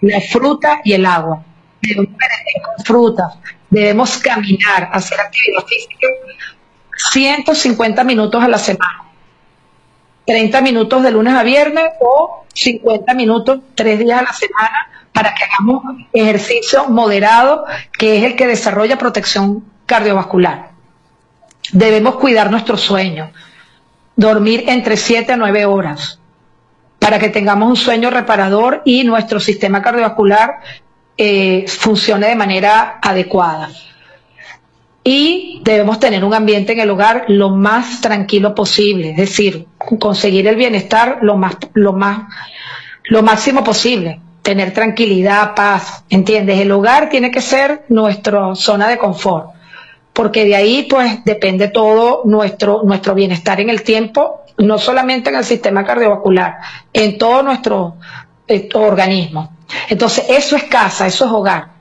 la 0.00 0.20
fruta 0.20 0.80
y 0.84 0.92
el 0.92 1.06
agua. 1.06 1.42
Debemos 1.80 2.16
con 2.64 2.84
frutas, 2.84 3.34
debemos 3.70 4.18
caminar, 4.18 4.90
hacer 4.92 5.18
actividad 5.20 5.64
física 5.64 6.06
150 7.12 8.04
minutos 8.04 8.42
a 8.42 8.48
la 8.48 8.58
semana. 8.58 9.07
30 10.28 10.60
minutos 10.60 11.02
de 11.02 11.10
lunes 11.10 11.32
a 11.32 11.42
viernes 11.42 11.84
o 12.00 12.44
50 12.52 13.14
minutos 13.14 13.60
tres 13.74 13.98
días 13.98 14.18
a 14.20 14.24
la 14.24 14.32
semana 14.34 14.90
para 15.10 15.32
que 15.32 15.42
hagamos 15.42 15.82
ejercicio 16.12 16.84
moderado, 16.90 17.64
que 17.98 18.18
es 18.18 18.24
el 18.24 18.36
que 18.36 18.46
desarrolla 18.46 18.98
protección 18.98 19.64
cardiovascular. 19.86 20.72
Debemos 21.72 22.16
cuidar 22.16 22.50
nuestro 22.50 22.76
sueño, 22.76 23.30
dormir 24.16 24.64
entre 24.68 24.98
7 24.98 25.32
a 25.32 25.36
9 25.38 25.64
horas 25.64 26.20
para 26.98 27.18
que 27.18 27.30
tengamos 27.30 27.70
un 27.70 27.76
sueño 27.76 28.10
reparador 28.10 28.82
y 28.84 29.04
nuestro 29.04 29.40
sistema 29.40 29.80
cardiovascular 29.80 30.58
eh, 31.16 31.64
funcione 31.68 32.28
de 32.28 32.36
manera 32.36 32.98
adecuada 33.00 33.70
y 35.10 35.62
debemos 35.64 35.98
tener 35.98 36.22
un 36.22 36.34
ambiente 36.34 36.74
en 36.74 36.80
el 36.80 36.90
hogar 36.90 37.24
lo 37.28 37.48
más 37.48 38.02
tranquilo 38.02 38.54
posible, 38.54 39.12
es 39.12 39.16
decir, 39.16 39.66
conseguir 39.98 40.46
el 40.46 40.56
bienestar 40.56 41.20
lo 41.22 41.34
más, 41.34 41.56
lo 41.72 41.94
más, 41.94 42.30
lo 43.04 43.22
máximo 43.22 43.64
posible, 43.64 44.20
tener 44.42 44.74
tranquilidad, 44.74 45.54
paz, 45.54 46.04
¿entiendes? 46.10 46.60
El 46.60 46.70
hogar 46.72 47.08
tiene 47.08 47.30
que 47.30 47.40
ser 47.40 47.86
nuestra 47.88 48.54
zona 48.54 48.86
de 48.86 48.98
confort, 48.98 49.52
porque 50.12 50.44
de 50.44 50.56
ahí 50.56 50.86
pues 50.90 51.24
depende 51.24 51.68
todo 51.68 52.20
nuestro, 52.26 52.82
nuestro 52.84 53.14
bienestar 53.14 53.62
en 53.62 53.70
el 53.70 53.82
tiempo, 53.84 54.42
no 54.58 54.76
solamente 54.76 55.30
en 55.30 55.36
el 55.36 55.44
sistema 55.44 55.86
cardiovascular, 55.86 56.56
en 56.92 57.16
todo 57.16 57.42
nuestro 57.42 57.96
eh, 58.46 58.68
organismo. 58.74 59.56
Entonces, 59.88 60.26
eso 60.28 60.54
es 60.56 60.64
casa, 60.64 61.06
eso 61.06 61.24
es 61.24 61.32
hogar. 61.32 61.77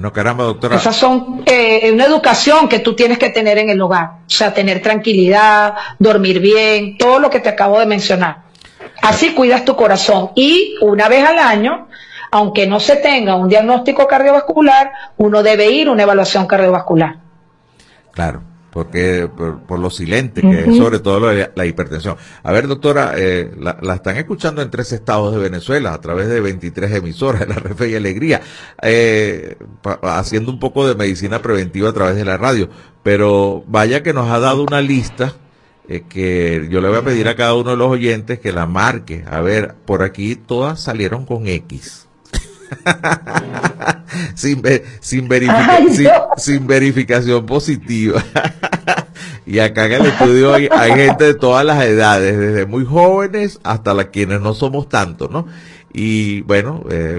Bueno, 0.00 0.14
caramba, 0.14 0.44
doctora. 0.44 0.76
Esas 0.76 0.96
son 0.96 1.42
eh, 1.44 1.90
una 1.92 2.06
educación 2.06 2.70
que 2.70 2.78
tú 2.78 2.96
tienes 2.96 3.18
que 3.18 3.28
tener 3.28 3.58
en 3.58 3.68
el 3.68 3.78
hogar. 3.82 4.12
O 4.26 4.30
sea, 4.30 4.54
tener 4.54 4.80
tranquilidad, 4.80 5.74
dormir 5.98 6.40
bien, 6.40 6.96
todo 6.96 7.18
lo 7.18 7.28
que 7.28 7.38
te 7.38 7.50
acabo 7.50 7.78
de 7.78 7.84
mencionar. 7.84 8.44
Así 9.02 9.34
cuidas 9.34 9.66
tu 9.66 9.76
corazón. 9.76 10.30
Y 10.36 10.74
una 10.80 11.06
vez 11.10 11.28
al 11.28 11.38
año, 11.38 11.88
aunque 12.30 12.66
no 12.66 12.80
se 12.80 12.96
tenga 12.96 13.34
un 13.34 13.50
diagnóstico 13.50 14.06
cardiovascular, 14.06 14.90
uno 15.18 15.42
debe 15.42 15.70
ir 15.70 15.88
a 15.88 15.90
una 15.90 16.04
evaluación 16.04 16.46
cardiovascular. 16.46 17.18
Claro, 18.12 18.40
porque 18.72 19.28
por, 19.36 19.60
por 19.62 19.78
lo 19.80 19.90
silente 19.90 20.40
que 20.42 20.60
es 20.70 20.76
sobre 20.76 21.00
todo 21.00 21.20
lo 21.20 21.26
de 21.28 21.50
la 21.54 21.66
hipertensión. 21.66 22.16
A 22.42 22.52
ver, 22.52 22.68
doctora, 22.68 23.14
eh, 23.16 23.50
la, 23.58 23.76
la 23.82 23.94
están 23.96 24.16
escuchando 24.16 24.62
en 24.62 24.70
tres 24.70 24.92
estados 24.92 25.32
de 25.34 25.40
Venezuela 25.40 25.92
a 25.92 26.00
través 26.00 26.28
de 26.28 26.40
23 26.40 26.92
emisoras 26.92 27.40
de 27.40 27.46
la 27.54 27.54
Refe 27.56 27.88
y 27.90 27.94
Alegría, 27.96 28.40
eh, 28.82 29.56
pa- 29.82 29.98
haciendo 30.18 30.50
un 30.52 30.60
poco 30.60 30.86
de 30.86 30.94
medicina 30.94 31.42
preventiva 31.42 31.88
a 31.90 31.92
través 31.92 32.16
de 32.16 32.24
la 32.24 32.36
radio. 32.36 32.68
Pero 33.02 33.64
vaya 33.66 34.02
que 34.02 34.12
nos 34.12 34.30
ha 34.30 34.38
dado 34.38 34.62
una 34.62 34.80
lista 34.82 35.34
eh, 35.88 36.04
que 36.08 36.68
yo 36.70 36.80
le 36.80 36.88
voy 36.88 36.98
a 36.98 37.02
pedir 37.02 37.26
a 37.28 37.34
cada 37.34 37.54
uno 37.54 37.70
de 37.70 37.76
los 37.76 37.88
oyentes 37.90 38.38
que 38.38 38.52
la 38.52 38.66
marque. 38.66 39.24
A 39.28 39.40
ver, 39.40 39.74
por 39.86 40.02
aquí 40.02 40.36
todas 40.36 40.80
salieron 40.80 41.26
con 41.26 41.46
X. 41.48 42.06
sin, 44.34 44.62
sin, 45.00 45.28
verifica- 45.28 45.76
Ay, 45.78 45.86
sin, 46.36 46.66
verificación 46.66 47.46
positiva. 47.46 48.22
y 49.46 49.58
acá 49.58 49.86
en 49.86 49.92
el 49.92 50.06
estudio 50.06 50.54
hay, 50.54 50.68
hay 50.70 50.92
gente 50.92 51.24
de 51.24 51.34
todas 51.34 51.64
las 51.64 51.82
edades, 51.84 52.38
desde 52.38 52.66
muy 52.66 52.84
jóvenes 52.84 53.58
hasta 53.62 53.94
las 53.94 54.06
quienes 54.06 54.40
no 54.40 54.54
somos 54.54 54.88
tanto, 54.88 55.28
¿no? 55.28 55.46
Y 55.92 56.42
bueno, 56.42 56.84
eh, 56.90 57.18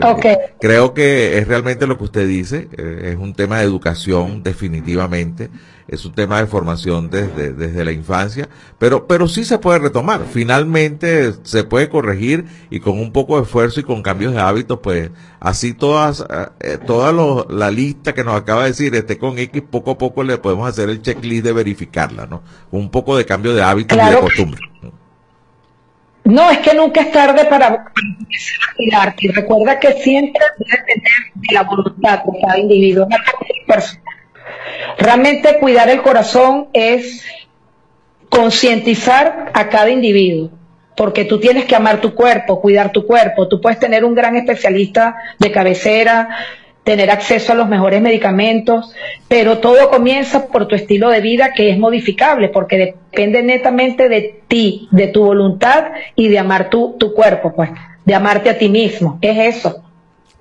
creo 0.61 0.93
que 0.93 1.37
es 1.37 1.47
realmente 1.47 1.87
lo 1.87 1.97
que 1.97 2.05
usted 2.05 2.27
dice, 2.27 2.69
eh, 2.77 3.11
es 3.13 3.17
un 3.19 3.33
tema 3.33 3.57
de 3.59 3.65
educación 3.65 4.43
definitivamente, 4.43 5.49
es 5.89 6.05
un 6.05 6.13
tema 6.13 6.39
de 6.39 6.47
formación 6.47 7.09
desde, 7.09 7.51
desde 7.51 7.83
la 7.83 7.91
infancia, 7.91 8.47
pero, 8.79 9.07
pero 9.07 9.27
sí 9.27 9.43
se 9.43 9.57
puede 9.59 9.79
retomar, 9.79 10.21
finalmente 10.31 11.33
se 11.43 11.65
puede 11.65 11.89
corregir 11.89 12.45
y 12.69 12.79
con 12.79 12.97
un 12.97 13.11
poco 13.11 13.35
de 13.37 13.43
esfuerzo 13.43 13.81
y 13.81 13.83
con 13.83 14.01
cambios 14.01 14.33
de 14.33 14.39
hábitos, 14.39 14.79
pues 14.81 15.09
así 15.41 15.73
todas, 15.73 16.25
eh, 16.61 16.77
toda 16.87 17.11
lo- 17.11 17.47
la 17.49 17.71
lista 17.71 18.13
que 18.13 18.23
nos 18.23 18.35
acaba 18.35 18.61
de 18.63 18.69
decir, 18.69 18.95
esté 18.95 19.17
con 19.17 19.37
X, 19.37 19.63
poco 19.69 19.91
a 19.91 19.97
poco 19.97 20.23
le 20.23 20.37
podemos 20.37 20.69
hacer 20.69 20.89
el 20.89 21.01
checklist 21.01 21.43
de 21.43 21.51
verificarla, 21.51 22.25
¿no? 22.25 22.41
Un 22.71 22.89
poco 22.89 23.17
de 23.17 23.25
cambio 23.25 23.53
de 23.53 23.63
hábitos 23.63 23.97
y 23.97 24.01
de 24.11 24.15
costumbre. 24.21 24.61
No, 24.81 24.93
es 26.23 26.59
que 26.59 26.73
nunca 26.73 27.01
es 27.01 27.11
tarde 27.11 27.45
para 27.45 27.67
empezar. 27.67 29.15
Y 29.17 29.27
recuerda 29.29 29.79
que 29.79 29.93
siempre 29.93 30.41
debe 30.57 30.77
depender 30.77 31.11
de 31.35 31.53
la 31.53 31.63
voluntad 31.63 32.23
de 32.23 32.39
cada 32.41 32.59
individuo. 32.59 33.07
Realmente 34.97 35.57
cuidar 35.59 35.89
el 35.89 36.01
corazón 36.01 36.67
es 36.73 37.25
concientizar 38.29 39.51
a 39.53 39.69
cada 39.69 39.89
individuo, 39.89 40.51
porque 40.95 41.25
tú 41.25 41.39
tienes 41.39 41.65
que 41.65 41.75
amar 41.75 41.99
tu 41.99 42.15
cuerpo, 42.15 42.61
cuidar 42.61 42.91
tu 42.91 43.05
cuerpo. 43.05 43.47
Tú 43.47 43.59
puedes 43.59 43.79
tener 43.79 44.05
un 44.05 44.15
gran 44.15 44.35
especialista 44.35 45.15
de 45.39 45.51
cabecera, 45.51 46.29
tener 46.83 47.11
acceso 47.11 47.53
a 47.53 47.55
los 47.55 47.69
mejores 47.69 48.01
medicamentos, 48.01 48.93
pero 49.27 49.59
todo 49.59 49.89
comienza 49.89 50.47
por 50.47 50.67
tu 50.67 50.75
estilo 50.75 51.09
de 51.09 51.21
vida 51.21 51.53
que 51.53 51.69
es 51.69 51.77
modificable, 51.77 52.49
porque 52.49 52.77
depende 52.77 53.43
netamente 53.43 54.09
de 54.09 54.41
ti, 54.47 54.87
de 54.91 55.07
tu 55.07 55.23
voluntad 55.23 55.85
y 56.15 56.29
de 56.29 56.39
amar 56.39 56.69
tu, 56.69 56.95
tu 56.97 57.13
cuerpo, 57.13 57.53
pues, 57.55 57.69
de 58.03 58.15
amarte 58.15 58.49
a 58.49 58.57
ti 58.57 58.69
mismo. 58.69 59.19
Es 59.21 59.57
eso. 59.57 59.83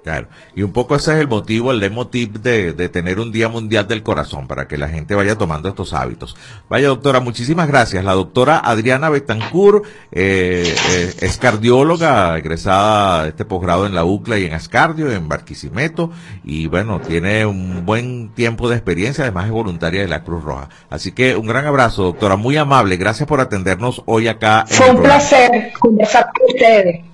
Claro, 0.03 0.29
y 0.55 0.63
un 0.63 0.73
poco 0.73 0.97
ese 0.97 1.13
es 1.13 1.21
el 1.21 1.29
motivo, 1.29 1.73
el 1.73 1.79
leitmotiv 1.79 2.41
de, 2.41 2.73
de 2.73 2.89
tener 2.89 3.21
un 3.21 3.33
Día 3.33 3.51
Mundial 3.51 3.87
del 3.87 4.03
Corazón, 4.03 4.47
para 4.47 4.67
que 4.67 4.79
la 4.79 4.89
gente 4.89 5.15
vaya 5.15 5.37
tomando 5.37 5.69
estos 5.69 5.93
hábitos. 5.93 6.37
Vaya, 6.71 6.89
doctora, 6.89 7.21
muchísimas 7.21 7.69
gracias. 7.69 8.03
La 8.03 8.15
doctora 8.15 8.59
Adriana 8.59 9.11
Betancourt 9.11 9.85
eh, 10.11 10.75
eh, 10.91 11.15
es 11.21 11.37
cardióloga, 11.37 12.39
egresada 12.39 13.25
de 13.25 13.29
este 13.31 13.45
posgrado 13.45 13.85
en 13.85 13.95
la 13.95 14.05
UCLA 14.05 14.39
y 14.39 14.47
en 14.47 14.55
Ascardio, 14.55 15.13
en 15.13 15.29
Barquisimeto, 15.29 16.11
y 16.45 16.67
bueno, 16.67 17.01
tiene 17.01 17.45
un 17.45 17.85
buen 17.85 18.31
tiempo 18.31 18.71
de 18.71 18.77
experiencia, 18.77 19.25
además 19.25 19.47
es 19.47 19.53
voluntaria 19.53 20.01
de 20.01 20.09
la 20.09 20.25
Cruz 20.25 20.43
Roja. 20.43 20.71
Así 20.89 21.13
que 21.13 21.37
un 21.37 21.47
gran 21.47 21.67
abrazo, 21.67 22.05
doctora, 22.05 22.37
muy 22.37 22.57
amable, 22.57 22.97
gracias 22.97 23.29
por 23.29 23.41
atendernos 23.41 24.03
hoy 24.07 24.29
acá. 24.29 24.65
en 24.69 24.77
Fue 24.77 24.91
un 24.91 25.03
placer 25.03 25.73
conversar 25.79 26.31
con 26.33 26.47
ustedes. 26.47 27.05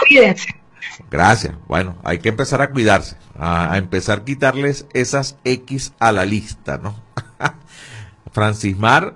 Cuídense. 0.00 0.65
Gracias. 1.10 1.54
Bueno, 1.66 1.96
hay 2.04 2.18
que 2.18 2.28
empezar 2.28 2.62
a 2.62 2.70
cuidarse, 2.70 3.16
a, 3.38 3.76
empezar 3.76 4.20
a 4.20 4.24
quitarles 4.24 4.86
esas 4.92 5.36
X 5.44 5.92
a 5.98 6.12
la 6.12 6.24
lista, 6.24 6.78
¿no? 6.78 6.96
Francis 8.32 8.76
Mar 8.76 9.14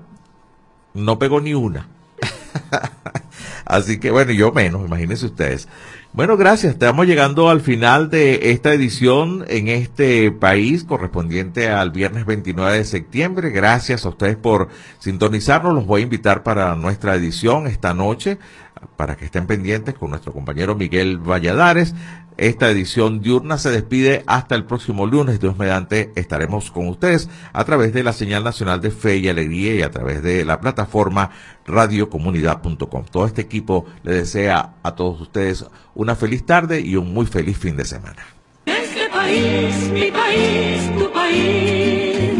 no 0.94 1.18
pegó 1.18 1.40
ni 1.40 1.54
una. 1.54 1.88
Así 3.64 3.98
que 3.98 4.10
bueno, 4.10 4.32
yo 4.32 4.52
menos, 4.52 4.86
imagínense 4.86 5.26
ustedes. 5.26 5.68
Bueno, 6.12 6.36
gracias. 6.36 6.72
Estamos 6.72 7.06
llegando 7.06 7.50
al 7.50 7.60
final 7.60 8.10
de 8.10 8.50
esta 8.50 8.74
edición 8.74 9.44
en 9.46 9.68
este 9.68 10.32
país 10.32 10.82
correspondiente 10.82 11.68
al 11.68 11.92
viernes 11.92 12.26
29 12.26 12.78
de 12.78 12.84
septiembre. 12.84 13.50
Gracias 13.50 14.04
a 14.04 14.08
ustedes 14.08 14.36
por 14.36 14.70
sintonizarnos. 14.98 15.72
Los 15.72 15.86
voy 15.86 16.00
a 16.00 16.04
invitar 16.04 16.42
para 16.42 16.74
nuestra 16.74 17.14
edición 17.14 17.68
esta 17.68 17.94
noche 17.94 18.38
para 18.96 19.16
que 19.16 19.26
estén 19.26 19.46
pendientes 19.46 19.94
con 19.94 20.10
nuestro 20.10 20.32
compañero 20.32 20.74
Miguel 20.74 21.18
Valladares. 21.18 21.94
Esta 22.40 22.70
edición 22.70 23.20
diurna 23.20 23.58
se 23.58 23.70
despide 23.70 24.24
hasta 24.26 24.54
el 24.54 24.64
próximo 24.64 25.04
lunes. 25.06 25.40
Dios 25.40 25.58
mediante 25.58 26.10
estaremos 26.16 26.70
con 26.70 26.88
ustedes 26.88 27.28
a 27.52 27.64
través 27.64 27.92
de 27.92 28.02
la 28.02 28.14
señal 28.14 28.44
nacional 28.44 28.80
de 28.80 28.90
Fe 28.90 29.18
y 29.18 29.28
Alegría 29.28 29.74
y 29.74 29.82
a 29.82 29.90
través 29.90 30.22
de 30.22 30.46
la 30.46 30.58
plataforma 30.58 31.32
radiocomunidad.com. 31.66 33.04
Todo 33.10 33.26
este 33.26 33.42
equipo 33.42 33.84
le 34.04 34.14
desea 34.14 34.72
a 34.82 34.94
todos 34.94 35.20
ustedes 35.20 35.66
una 35.94 36.16
feliz 36.16 36.46
tarde 36.46 36.80
y 36.80 36.96
un 36.96 37.12
muy 37.12 37.26
feliz 37.26 37.58
fin 37.58 37.76
de 37.76 37.84
semana. 37.84 38.24
Este. 41.44 41.99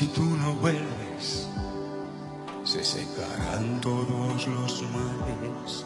Si 0.00 0.06
tú 0.06 0.24
no 0.24 0.54
vuelves, 0.54 1.46
se 2.64 2.82
secarán 2.82 3.82
todos 3.82 4.46
los 4.46 4.82
males 4.94 5.84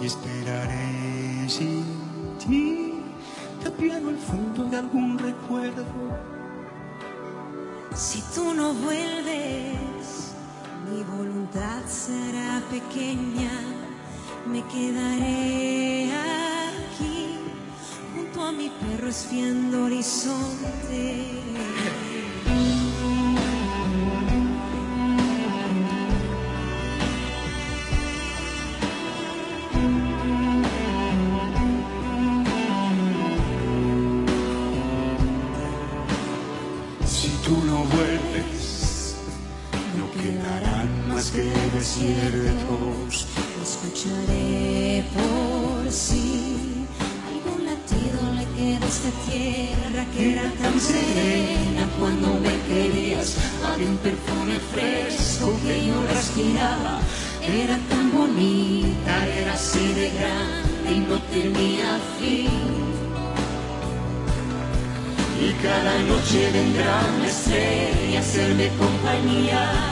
y 0.00 0.06
esperaré 0.06 1.48
sin 1.48 1.84
ti, 2.44 3.04
tapiando 3.62 4.10
el 4.10 4.18
fondo 4.18 4.64
de 4.64 4.78
algún 4.78 5.16
recuerdo. 5.16 5.84
Si 7.94 8.20
tú 8.34 8.52
no 8.52 8.74
vuelves, 8.74 10.32
mi 10.90 11.04
voluntad 11.04 11.84
será 11.86 12.60
pequeña. 12.68 13.52
Me 14.44 14.64
quedaré 14.64 16.10
aquí, 16.12 17.38
junto 18.12 18.42
a 18.44 18.50
mi 18.50 18.70
perro 18.70 19.08
espiando 19.08 19.84
horizonte. 19.84 21.42
Escucharé 43.62 45.04
por 45.14 45.88
si 45.88 46.84
algún 47.30 47.64
latido 47.64 48.20
le 48.34 48.44
queda 48.56 48.84
a 48.84 48.88
esta 48.88 49.10
tierra 49.30 50.04
que 50.12 50.32
era 50.32 50.50
tan 50.60 50.80
serena 50.80 51.88
cuando 52.00 52.40
me 52.40 52.58
querías. 52.66 53.36
Había 53.64 53.86
un 53.86 53.98
perfume 53.98 54.58
fresco 54.72 55.56
que 55.64 55.86
yo 55.86 55.94
respiraba. 56.12 57.00
Era 57.40 57.78
tan 57.88 58.10
bonita, 58.10 59.28
era 59.28 59.54
así 59.54 59.92
de 59.94 60.10
grande 60.10 60.92
y 60.92 60.98
no 61.08 61.22
tenía 61.30 62.00
fin. 62.18 62.50
Y 65.40 65.52
cada 65.62 65.98
noche 66.02 66.50
vendrá 66.52 67.00
una 67.16 67.28
estrella 67.28 68.18
a 68.18 68.22
hacerme 68.22 68.70
compañía. 68.76 69.91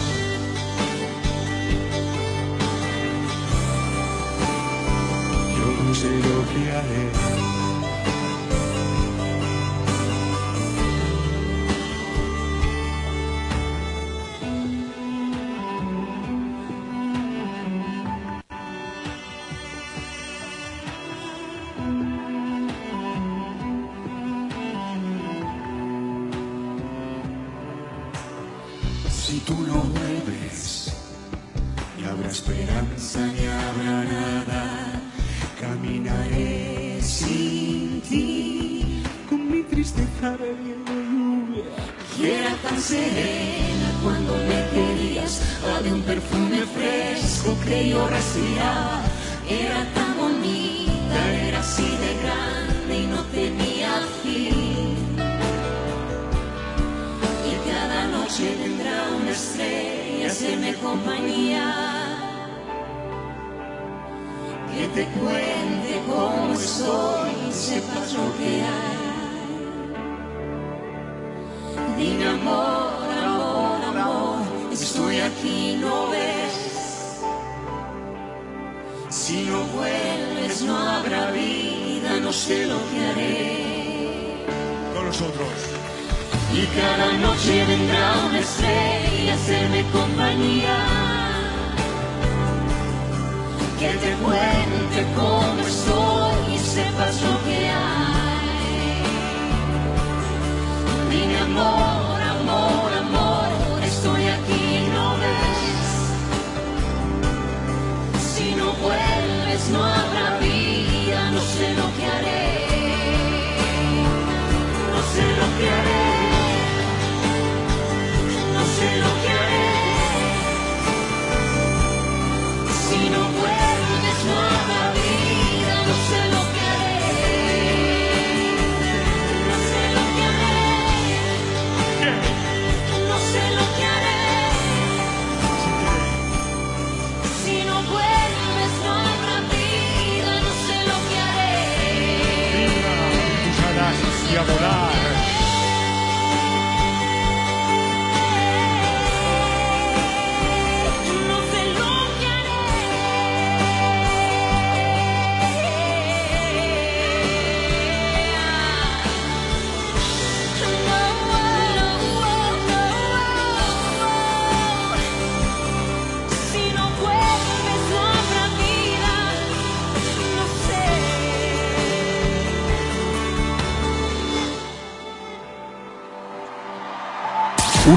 Sé 6.01 6.09
lo 6.09 6.41
que 6.49 6.71
haré. 6.71 7.70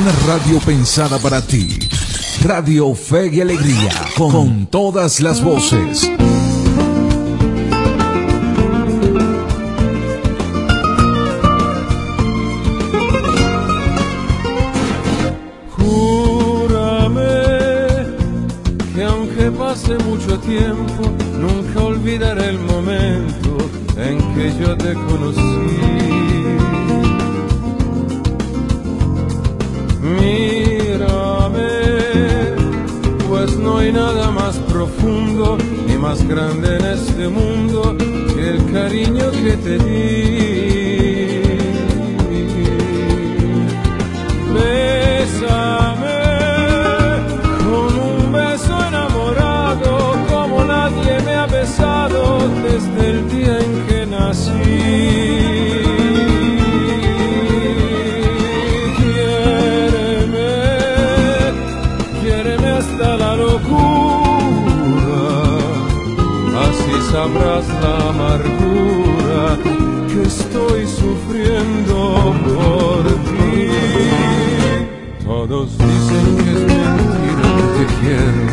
Una 0.05 0.13
radio 0.27 0.59
pensada 0.59 1.19
para 1.19 1.41
ti. 1.41 1.79
Radio 2.43 2.95
Fe 2.95 3.29
y 3.33 3.41
Alegría, 3.41 3.91
con 4.19 4.67
todas 4.67 5.19
las 5.21 5.43
voces. 5.43 6.11
Por 72.33 73.05
ti. 73.29 73.71
Todos 75.25 75.71
dicen 75.79 76.27
que 76.37 76.51
es 76.53 76.61
mentira 76.61 77.47
que 77.57 77.67
te 77.77 77.87
quiero, 78.01 78.47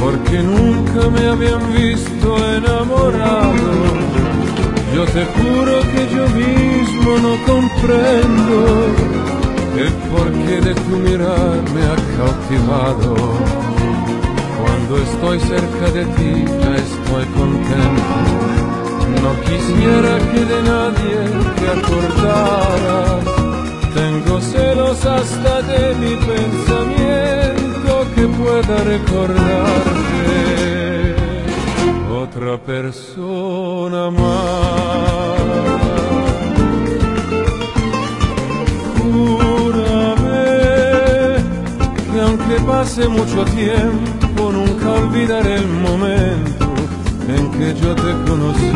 porque 0.00 0.36
nunca 0.42 1.00
me 1.10 1.28
habían 1.28 1.72
visto 1.72 2.28
enamorado. 2.56 3.72
Yo 4.94 5.04
te 5.06 5.24
juro 5.24 5.80
que 5.92 6.02
yo 6.14 6.24
mismo 6.28 7.10
no 7.18 7.32
comprendo 7.46 8.56
el 9.76 9.92
porqué 10.10 10.60
de 10.60 10.74
tu 10.74 10.96
mirar 10.98 11.62
me 11.74 11.82
ha 11.82 11.96
cautivado. 12.18 13.14
Cuando 14.60 14.98
estoy 14.98 15.40
cerca 15.40 15.90
de 15.92 16.04
ti 16.04 16.44
ya 16.46 16.76
estoy 16.76 17.24
contento. 17.38 18.61
No 19.22 19.30
quisiera 19.42 20.18
que 20.32 20.40
de 20.52 20.62
nadie 20.62 21.18
te 21.58 21.66
acordaras. 21.78 23.22
Tengo 23.94 24.40
celos 24.40 25.06
hasta 25.06 25.62
de 25.62 25.94
mi 25.94 26.16
pensamiento 26.16 27.92
que 28.16 28.26
pueda 28.26 28.76
recordarte 28.82 30.22
otra 32.10 32.58
persona 32.58 34.10
más. 34.10 35.38
Júrame 38.98 40.42
que 42.12 42.20
aunque 42.20 42.56
pase 42.66 43.06
mucho 43.06 43.44
tiempo 43.44 44.50
nunca 44.50 44.90
olvidaré 44.90 45.54
el 45.56 45.68
momento 45.68 46.61
en 47.28 47.50
que 47.52 47.74
yo 47.80 47.94
te 47.94 48.12
conocí. 48.28 48.72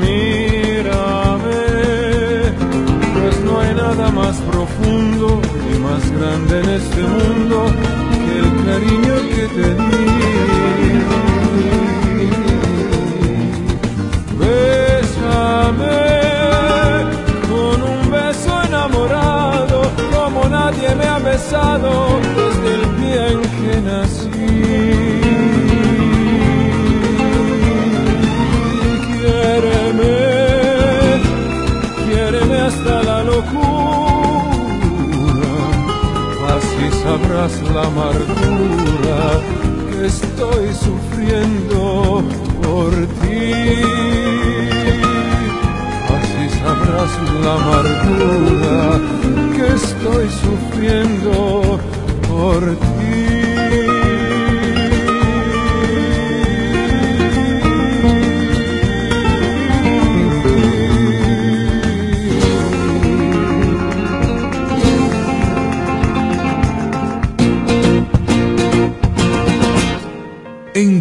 Mírame, 0.00 1.62
pues 3.14 3.40
no 3.44 3.60
hay 3.60 3.74
nada 3.74 4.10
más 4.10 4.36
profundo 4.50 5.40
ni 5.70 5.78
más 5.78 6.10
grande 6.12 6.60
en 6.60 6.68
este 6.80 7.02
mundo 7.02 7.66
que 8.24 8.38
el 8.38 8.50
cariño 8.66 9.14
que 9.34 9.44
te 9.54 9.74
di. 9.74 10.08
Con 17.48 17.82
un 17.82 18.10
beso 18.10 18.62
enamorado 18.62 19.82
como 20.14 20.48
nadie 20.48 20.94
me 20.94 21.04
ha 21.04 21.18
besado 21.18 22.20
que 23.78 23.90
nací. 23.90 24.30
Quiéreme, 29.06 30.16
quiéreme 32.06 32.58
hasta 32.68 33.02
la 33.02 33.24
locura, 33.24 33.56
así 36.56 36.86
sabrás 37.02 37.52
la 37.74 37.82
amargura 37.92 39.20
que 39.90 40.06
estoy 40.06 40.66
sufriendo 40.86 42.22
por 42.62 42.90
ti. 43.20 43.52
Así 46.16 46.44
sabrás 46.60 47.12
la 47.44 47.52
amargura 47.60 48.76
que 49.54 49.66
estoy 49.74 50.26
sufriendo 50.42 51.78
por 52.28 52.62
En 52.70 52.97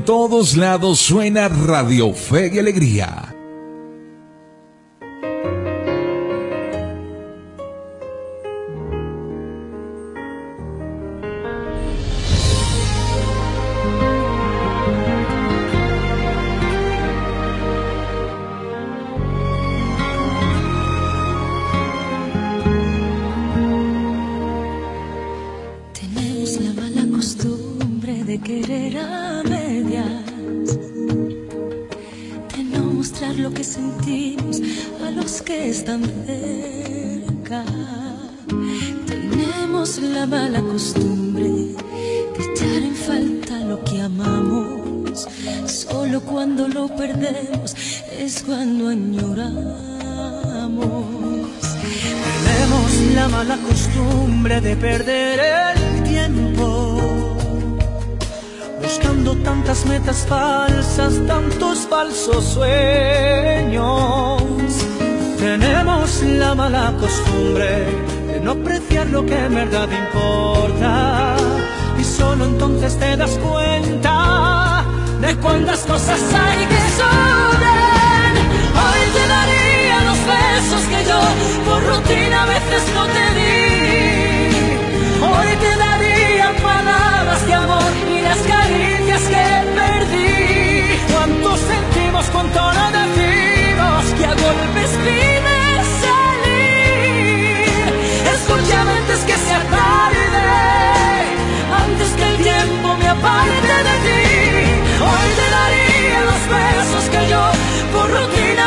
todos 0.07 0.55
lados 0.55 0.99
suena 0.99 1.49
Radio 1.49 2.13
Fe 2.13 2.49
y 2.53 2.59
Alegría. 2.59 3.26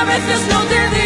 a 0.00 0.04
veces 0.04 0.48
no 0.48 0.62
te 0.64 0.99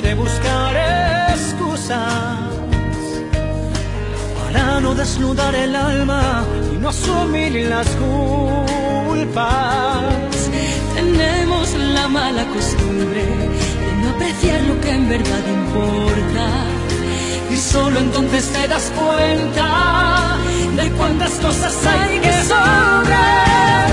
De 0.00 0.14
buscar 0.14 0.74
excusas 1.34 2.40
para 4.42 4.80
no 4.80 4.94
desnudar 4.94 5.54
el 5.54 5.76
alma 5.76 6.44
y 6.72 6.78
no 6.78 6.88
asumir 6.88 7.68
las 7.68 7.86
culpas. 7.88 9.42
Tenemos 10.94 11.74
la 11.74 12.08
mala 12.08 12.46
costumbre 12.46 13.22
de 13.22 13.92
no 14.00 14.08
apreciar 14.10 14.62
lo 14.62 14.80
que 14.80 14.90
en 14.92 15.08
verdad 15.10 15.46
importa. 15.46 16.48
Y 17.50 17.56
solo 17.58 18.00
entonces 18.00 18.50
te 18.50 18.68
das 18.68 18.90
cuenta 18.96 20.38
de 20.74 20.90
cuántas 20.92 21.32
cosas 21.32 21.76
hay 21.86 22.18
que 22.18 22.32
sobrar. 22.44 23.91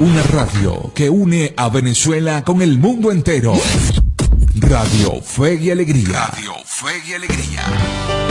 Una 0.00 0.22
radio 0.24 0.92
que 0.94 1.08
une 1.08 1.54
a 1.56 1.68
Venezuela 1.68 2.44
con 2.44 2.62
el 2.62 2.78
mundo 2.78 3.10
entero. 3.10 3.54
Radio 4.56 5.20
Fe 5.22 5.54
y 5.54 5.70
Alegría. 5.70 6.26
Radio 6.26 6.54
Fe 6.64 7.02
y 7.06 7.12
Alegría. 7.14 8.29